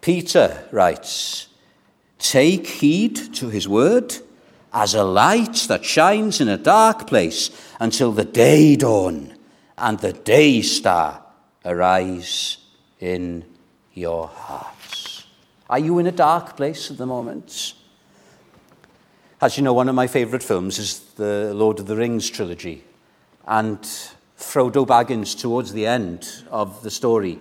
Peter 0.00 0.68
writes, 0.70 1.48
Take 2.18 2.66
heed 2.66 3.16
to 3.34 3.48
his 3.48 3.68
word 3.68 4.14
as 4.72 4.94
a 4.94 5.04
light 5.04 5.66
that 5.68 5.84
shines 5.84 6.40
in 6.40 6.48
a 6.48 6.58
dark 6.58 7.06
place 7.06 7.50
until 7.80 8.12
the 8.12 8.24
day 8.24 8.76
dawn 8.76 9.34
and 9.78 9.98
the 9.98 10.12
day 10.12 10.60
star 10.60 11.22
arise 11.64 12.58
in 13.00 13.44
your 13.98 14.28
hearts. 14.28 15.24
Are 15.68 15.78
you 15.78 15.98
in 15.98 16.06
a 16.06 16.12
dark 16.12 16.56
place 16.56 16.90
at 16.90 16.98
the 16.98 17.06
moment? 17.06 17.74
As 19.40 19.56
you 19.56 19.62
know, 19.62 19.72
one 19.72 19.88
of 19.88 19.94
my 19.94 20.06
favourite 20.06 20.42
films 20.42 20.78
is 20.78 21.00
the 21.16 21.52
Lord 21.54 21.78
of 21.78 21.86
the 21.86 21.96
Rings 21.96 22.30
trilogy. 22.30 22.84
And 23.46 23.80
Frodo 24.38 24.86
Baggins, 24.86 25.38
towards 25.38 25.72
the 25.72 25.86
end 25.86 26.44
of 26.50 26.82
the 26.82 26.90
story, 26.90 27.38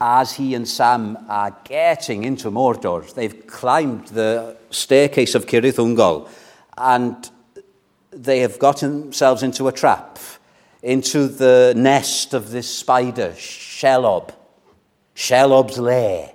as 0.00 0.34
he 0.34 0.54
and 0.54 0.68
Sam 0.68 1.16
are 1.28 1.56
getting 1.64 2.24
into 2.24 2.50
Mordor, 2.50 3.12
they've 3.14 3.46
climbed 3.46 4.08
the 4.08 4.56
staircase 4.70 5.34
of 5.34 5.46
Cirith 5.46 5.76
Ungol 5.76 6.28
and 6.76 7.30
they 8.10 8.40
have 8.40 8.58
got 8.58 8.80
themselves 8.80 9.42
into 9.42 9.68
a 9.68 9.72
trap, 9.72 10.18
into 10.82 11.26
the 11.26 11.72
nest 11.76 12.34
of 12.34 12.50
this 12.50 12.68
spider, 12.68 13.30
Shelob. 13.30 14.34
Shelob's 15.14 15.78
lair. 15.78 16.32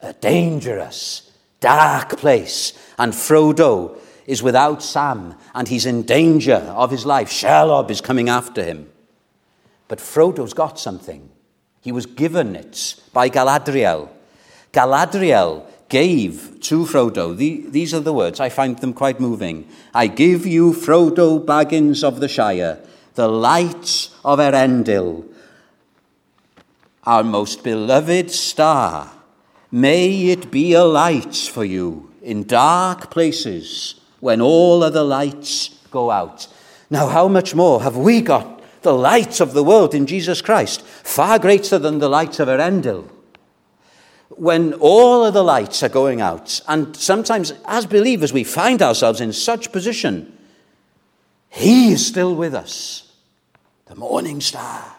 A 0.00 0.12
dangerous, 0.12 1.32
dark 1.60 2.18
place. 2.18 2.72
And 2.98 3.12
Frodo 3.12 3.98
is 4.26 4.42
without 4.42 4.82
Sam, 4.82 5.34
and 5.54 5.68
he's 5.68 5.86
in 5.86 6.02
danger 6.02 6.56
of 6.74 6.90
his 6.90 7.06
life. 7.06 7.30
Shelob 7.30 7.90
is 7.90 8.00
coming 8.00 8.28
after 8.28 8.62
him. 8.62 8.90
But 9.88 9.98
Frodo's 9.98 10.54
got 10.54 10.78
something. 10.78 11.30
He 11.80 11.92
was 11.92 12.06
given 12.06 12.56
it 12.56 12.96
by 13.12 13.28
Galadriel. 13.28 14.08
Galadriel 14.72 15.66
gave 15.88 16.58
to 16.62 16.84
Frodo, 16.84 17.36
the, 17.36 17.64
these 17.68 17.92
are 17.92 18.00
the 18.00 18.12
words, 18.12 18.40
I 18.40 18.48
find 18.48 18.78
them 18.78 18.94
quite 18.94 19.20
moving. 19.20 19.68
I 19.92 20.06
give 20.06 20.46
you, 20.46 20.72
Frodo 20.72 21.44
Baggins 21.44 22.02
of 22.02 22.20
the 22.20 22.28
Shire, 22.28 22.80
the 23.14 23.28
light 23.28 24.08
of 24.24 24.38
Eärendil, 24.38 25.28
our 27.06 27.22
most 27.22 27.62
beloved 27.62 28.30
star. 28.30 29.12
May 29.70 30.28
it 30.28 30.50
be 30.50 30.72
a 30.72 30.84
light 30.84 31.36
for 31.36 31.64
you 31.64 32.10
in 32.22 32.44
dark 32.44 33.10
places 33.10 34.00
when 34.20 34.40
all 34.40 34.82
other 34.82 35.02
lights 35.02 35.68
go 35.90 36.10
out. 36.10 36.46
Now, 36.88 37.08
how 37.08 37.28
much 37.28 37.54
more 37.54 37.82
have 37.82 37.96
we 37.96 38.20
got 38.20 38.62
the 38.82 38.94
light 38.94 39.40
of 39.40 39.52
the 39.52 39.64
world 39.64 39.94
in 39.94 40.06
Jesus 40.06 40.40
Christ, 40.40 40.82
far 40.82 41.38
greater 41.38 41.78
than 41.78 41.98
the 41.98 42.08
light 42.08 42.38
of 42.38 42.48
Eärendil? 42.48 43.08
When 44.30 44.74
all 44.74 45.24
of 45.24 45.34
the 45.34 45.44
lights 45.44 45.82
are 45.82 45.88
going 45.88 46.20
out, 46.20 46.60
and 46.66 46.96
sometimes 46.96 47.52
as 47.66 47.86
believers 47.86 48.32
we 48.32 48.44
find 48.44 48.82
ourselves 48.82 49.20
in 49.20 49.32
such 49.32 49.72
position, 49.72 50.36
He 51.48 51.92
is 51.92 52.06
still 52.06 52.34
with 52.34 52.54
us, 52.54 53.12
the 53.86 53.94
morning 53.94 54.40
star. 54.40 54.96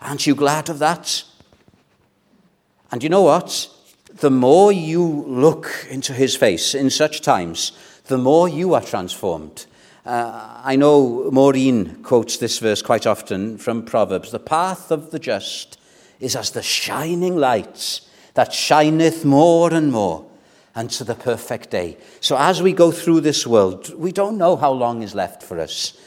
Aren't 0.00 0.26
you 0.26 0.34
glad 0.34 0.68
of 0.68 0.78
that? 0.78 1.24
And 2.90 3.02
you 3.02 3.08
know 3.08 3.22
what? 3.22 3.68
The 4.14 4.30
more 4.30 4.72
you 4.72 5.02
look 5.02 5.86
into 5.90 6.12
his 6.12 6.36
face 6.36 6.74
in 6.74 6.90
such 6.90 7.20
times, 7.20 7.72
the 8.06 8.18
more 8.18 8.48
you 8.48 8.74
are 8.74 8.82
transformed. 8.82 9.66
Uh, 10.04 10.60
I 10.62 10.76
know 10.76 11.30
Maureen 11.32 12.02
quotes 12.02 12.36
this 12.36 12.60
verse 12.60 12.80
quite 12.80 13.06
often 13.06 13.58
from 13.58 13.84
Proverbs 13.84 14.30
The 14.30 14.38
path 14.38 14.92
of 14.92 15.10
the 15.10 15.18
just 15.18 15.80
is 16.20 16.36
as 16.36 16.50
the 16.50 16.62
shining 16.62 17.36
light 17.36 18.00
that 18.34 18.52
shineth 18.52 19.24
more 19.24 19.72
and 19.72 19.90
more 19.90 20.24
unto 20.76 21.02
the 21.04 21.14
perfect 21.14 21.70
day. 21.70 21.96
So 22.20 22.36
as 22.36 22.62
we 22.62 22.72
go 22.72 22.92
through 22.92 23.22
this 23.22 23.46
world, 23.46 23.92
we 23.98 24.12
don't 24.12 24.38
know 24.38 24.56
how 24.56 24.70
long 24.70 25.02
is 25.02 25.14
left 25.14 25.42
for 25.42 25.58
us, 25.58 25.98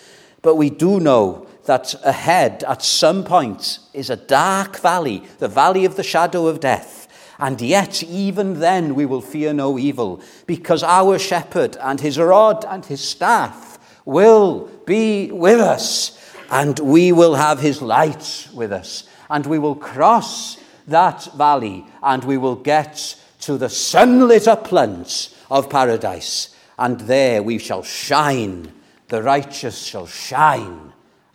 but 0.42 0.56
we 0.56 0.70
do 0.70 1.00
know 1.00 1.48
that 1.70 1.94
ahead 2.04 2.64
at 2.64 2.82
some 2.82 3.24
point 3.24 3.78
is 3.94 4.10
a 4.10 4.16
dark 4.16 4.80
valley, 4.80 5.22
the 5.38 5.48
valley 5.48 5.86
of 5.86 5.98
the 5.98 6.02
shadow 6.04 6.48
of 6.48 6.60
death. 6.60 7.08
And 7.38 7.62
yet, 7.62 8.02
even 8.02 8.60
then, 8.60 8.96
we 8.96 9.06
will 9.06 9.22
fear 9.22 9.54
no 9.54 9.78
evil, 9.78 10.20
because 10.48 10.82
our 10.82 11.20
shepherd 11.20 11.78
and 11.80 12.02
his 12.02 12.18
rod 12.18 12.66
and 12.66 12.84
his 12.84 13.08
staff 13.08 13.78
will 14.04 14.68
be 14.88 15.30
with 15.30 15.60
us, 15.60 16.20
and 16.50 16.80
we 16.80 17.12
will 17.12 17.36
have 17.36 17.60
his 17.60 17.84
light 17.84 18.48
with 18.52 18.74
us, 18.74 19.08
and 19.30 19.46
we 19.46 19.60
will 19.60 19.76
cross 19.76 20.58
that 20.88 21.24
valley, 21.36 21.86
and 22.02 22.24
we 22.24 22.38
will 22.38 22.56
get 22.56 23.16
to 23.42 23.60
the 23.60 23.70
sunlit 23.70 24.48
uplands 24.48 25.36
of 25.52 25.70
paradise, 25.70 26.50
and 26.80 27.02
there 27.02 27.44
we 27.44 27.60
shall 27.60 27.84
shine. 27.84 28.72
The 29.10 29.22
righteous 29.22 29.78
shall 29.86 30.08
shine 30.08 30.89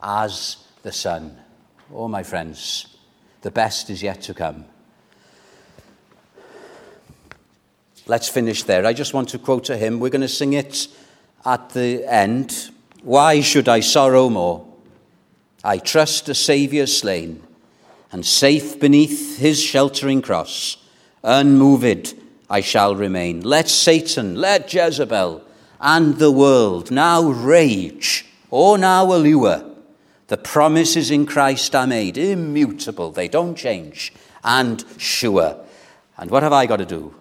as 0.05 0.59
the 0.83 0.93
sun. 0.93 1.39
Oh, 1.93 2.09
my 2.09 2.23
friends, 2.23 2.97
the 3.41 3.51
best 3.51 3.89
is 3.89 4.03
yet 4.03 4.21
to 4.23 4.35
come. 4.35 4.67
Let's 8.07 8.29
finish 8.29 8.65
there. 8.65 8.85
I 8.85 8.93
just 8.93 9.15
want 9.15 9.31
to 9.31 9.39
quote 9.39 9.71
a 9.71 9.79
hymn. 9.79 9.99
We're 9.99 10.11
going 10.11 10.21
to 10.21 10.29
sing 10.29 10.53
it 10.53 10.89
at 11.45 11.71
the 11.71 12.05
end. 12.07 12.71
Why 13.03 13.41
should 13.41 13.67
I 13.67 13.81
sorrow 13.81 14.29
more? 14.29 14.67
I 15.65 15.79
trust 15.79 16.29
a 16.29 16.35
Saviour 16.35 16.87
slain, 16.87 17.43
and 18.13 18.27
safe 18.27 18.79
beneath 18.79 19.39
his 19.39 19.63
sheltering 19.63 20.21
cross, 20.21 20.77
unmoved 21.23 22.15
I 22.51 22.61
shall 22.61 22.95
remain. 22.95 23.41
Let 23.41 23.71
Satan, 23.71 24.35
let 24.35 24.73
Jezebel, 24.73 25.43
and 25.81 26.19
the 26.19 26.31
world 26.31 26.91
now 26.91 27.23
rage, 27.23 28.27
or 28.51 28.77
now 28.77 29.11
allure. 29.15 29.74
The 30.29 30.37
promises 30.39 31.11
in 31.11 31.27
Christ 31.27 31.75
are 31.75 31.87
made, 31.87 32.17
immutable, 32.17 33.11
they 33.11 33.29
don't 33.29 33.57
change, 33.57 34.13
and 34.43 34.83
sure. 34.97 35.57
And 36.17 36.31
what 36.31 36.43
have 36.43 36.53
I 36.53 36.67
got 36.67 36.79
to 36.79 36.87
do? 36.87 37.15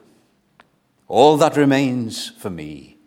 All 1.09 1.35
that 1.37 1.57
remains 1.57 2.29
for 2.29 2.49
me 2.49 2.97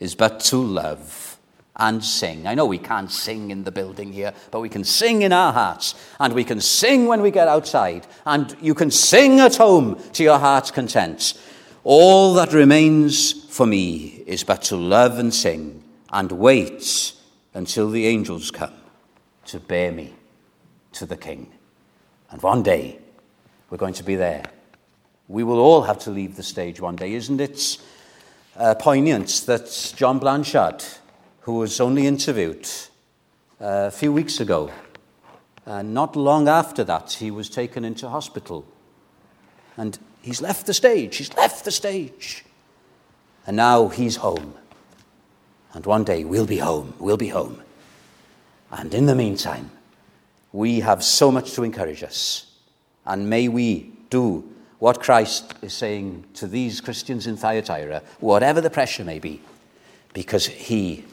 is 0.00 0.16
but 0.16 0.40
to 0.40 0.56
love 0.56 1.38
and 1.76 2.04
sing. 2.04 2.48
I 2.48 2.54
know 2.54 2.66
we 2.66 2.78
can't 2.78 3.10
sing 3.10 3.52
in 3.52 3.62
the 3.62 3.70
building 3.70 4.12
here, 4.12 4.32
but 4.50 4.60
we 4.60 4.68
can 4.68 4.82
sing 4.82 5.22
in 5.22 5.32
our 5.32 5.52
hearts, 5.52 5.94
and 6.18 6.34
we 6.34 6.42
can 6.42 6.60
sing 6.60 7.06
when 7.06 7.22
we 7.22 7.30
get 7.30 7.46
outside, 7.46 8.08
and 8.26 8.56
you 8.60 8.74
can 8.74 8.90
sing 8.90 9.38
at 9.38 9.56
home 9.56 10.02
to 10.14 10.24
your 10.24 10.38
heart's 10.38 10.72
content. 10.72 11.40
All 11.84 12.34
that 12.34 12.52
remains 12.52 13.44
for 13.44 13.66
me 13.66 14.24
is 14.26 14.42
but 14.42 14.62
to 14.64 14.76
love 14.76 15.18
and 15.18 15.32
sing 15.32 15.84
and 16.10 16.32
wait 16.32 17.12
until 17.54 17.88
the 17.90 18.06
angels 18.06 18.50
come 18.50 18.77
to 19.48 19.60
bear 19.60 19.92
me 19.92 20.14
to 20.92 21.04
the 21.04 21.16
King. 21.16 21.52
And 22.30 22.40
one 22.42 22.62
day, 22.62 22.98
we're 23.68 23.78
going 23.78 23.94
to 23.94 24.04
be 24.04 24.16
there 24.16 24.44
we 25.28 25.44
will 25.44 25.58
all 25.58 25.82
have 25.82 25.98
to 25.98 26.10
leave 26.10 26.36
the 26.36 26.42
stage 26.42 26.80
one 26.80 26.96
day, 26.96 27.12
isn't 27.12 27.40
it? 27.40 27.78
Uh, 28.56 28.74
poignant 28.74 29.44
that 29.46 29.92
John 29.94 30.18
Blanchard, 30.18 30.82
who 31.40 31.54
was 31.54 31.80
only 31.80 32.06
interviewed 32.06 32.66
uh, 33.60 33.86
a 33.86 33.90
few 33.90 34.10
weeks 34.10 34.40
ago, 34.40 34.72
uh, 35.66 35.82
not 35.82 36.16
long 36.16 36.48
after 36.48 36.82
that, 36.84 37.12
he 37.12 37.30
was 37.30 37.50
taken 37.50 37.84
into 37.84 38.08
hospital. 38.08 38.64
And 39.76 39.98
he's 40.22 40.40
left 40.40 40.66
the 40.66 40.74
stage, 40.74 41.18
he's 41.18 41.32
left 41.34 41.66
the 41.66 41.70
stage. 41.70 42.44
And 43.46 43.56
now 43.56 43.88
he's 43.88 44.16
home. 44.16 44.54
And 45.74 45.84
one 45.84 46.04
day 46.04 46.24
we'll 46.24 46.46
be 46.46 46.58
home, 46.58 46.94
we'll 46.98 47.18
be 47.18 47.28
home. 47.28 47.62
And 48.70 48.92
in 48.92 49.06
the 49.06 49.14
meantime, 49.14 49.70
we 50.52 50.80
have 50.80 51.02
so 51.02 51.30
much 51.30 51.52
to 51.54 51.62
encourage 51.62 52.02
us. 52.02 52.46
And 53.06 53.30
may 53.30 53.48
we 53.48 53.92
do 54.10 54.48
what 54.78 55.00
Christ 55.00 55.54
is 55.62 55.72
saying 55.72 56.24
to 56.34 56.46
these 56.46 56.80
Christians 56.80 57.26
in 57.26 57.36
Thyatira, 57.36 58.02
whatever 58.20 58.60
the 58.60 58.70
pressure 58.70 59.04
may 59.04 59.18
be, 59.18 59.40
because 60.12 60.46
he 60.46 61.04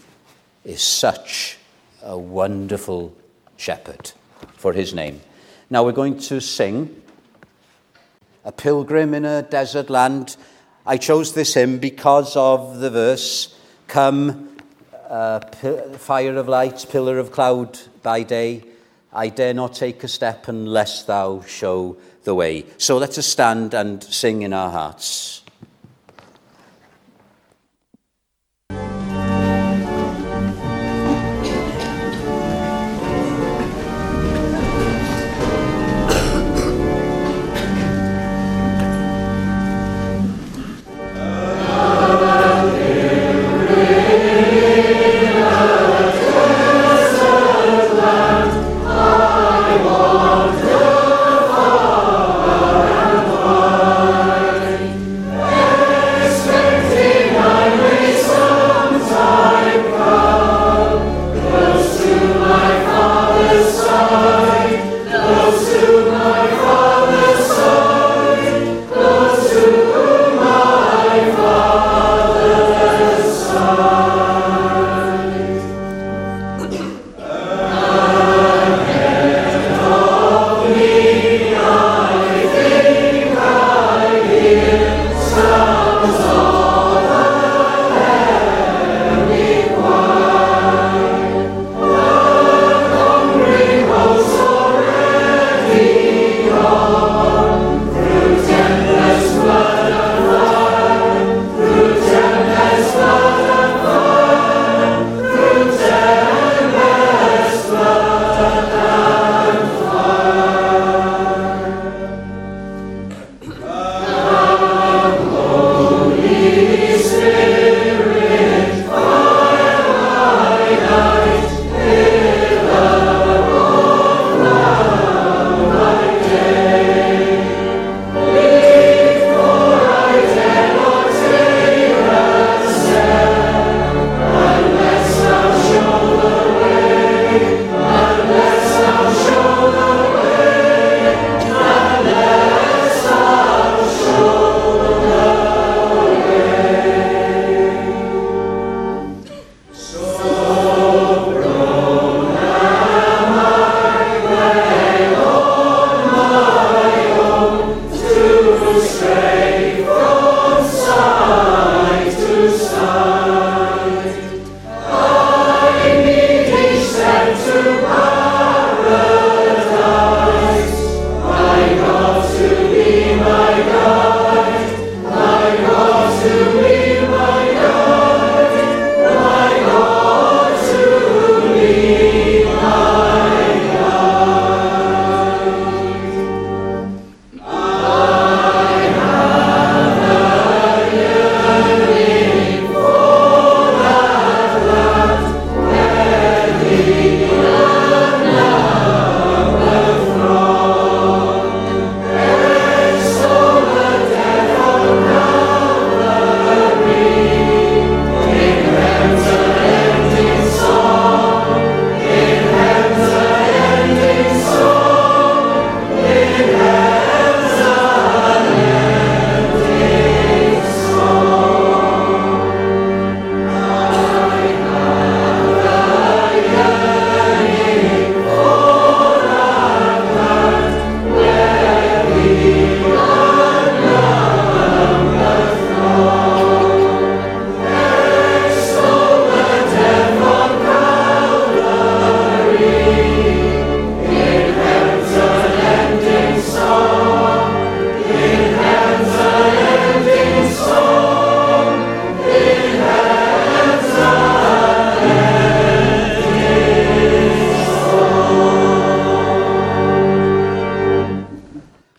is 0.64 0.82
such 0.82 1.58
a 2.04 2.18
wonderful 2.18 3.16
shepherd 3.58 4.12
for 4.54 4.74
his 4.74 4.94
name. 4.94 5.22
Now 5.70 5.84
we're 5.84 5.94
going 5.94 6.20
to 6.20 6.40
sing 6.40 7.02
A 8.44 8.52
Pilgrim 8.52 9.14
in 9.14 9.26
a 9.26 9.42
Desert 9.42 9.90
Land. 9.90 10.38
I 10.86 10.98
chose 10.98 11.34
this 11.34 11.56
hymn 11.56 11.80
because 11.80 12.36
of 12.36 12.80
the 12.80 12.90
verse 12.90 13.58
Come, 13.88 14.55
uh, 15.10 15.40
fire 15.98 16.36
of 16.36 16.48
light, 16.48 16.86
pillar 16.90 17.20
of 17.20 17.32
cloud 17.32 17.80
by 18.04 18.24
day. 18.24 18.64
I 19.14 19.30
dare 19.30 19.54
not 19.54 19.76
take 19.76 20.04
a 20.04 20.08
step 20.08 20.48
unless 20.48 21.04
thou 21.04 21.42
show 21.42 21.98
the 22.24 22.36
way. 22.36 22.66
So 22.78 22.98
let 22.98 23.18
us 23.18 23.26
stand 23.26 23.74
and 23.74 24.04
sing 24.04 24.42
in 24.42 24.52
our 24.52 24.72
hearts. 24.72 25.45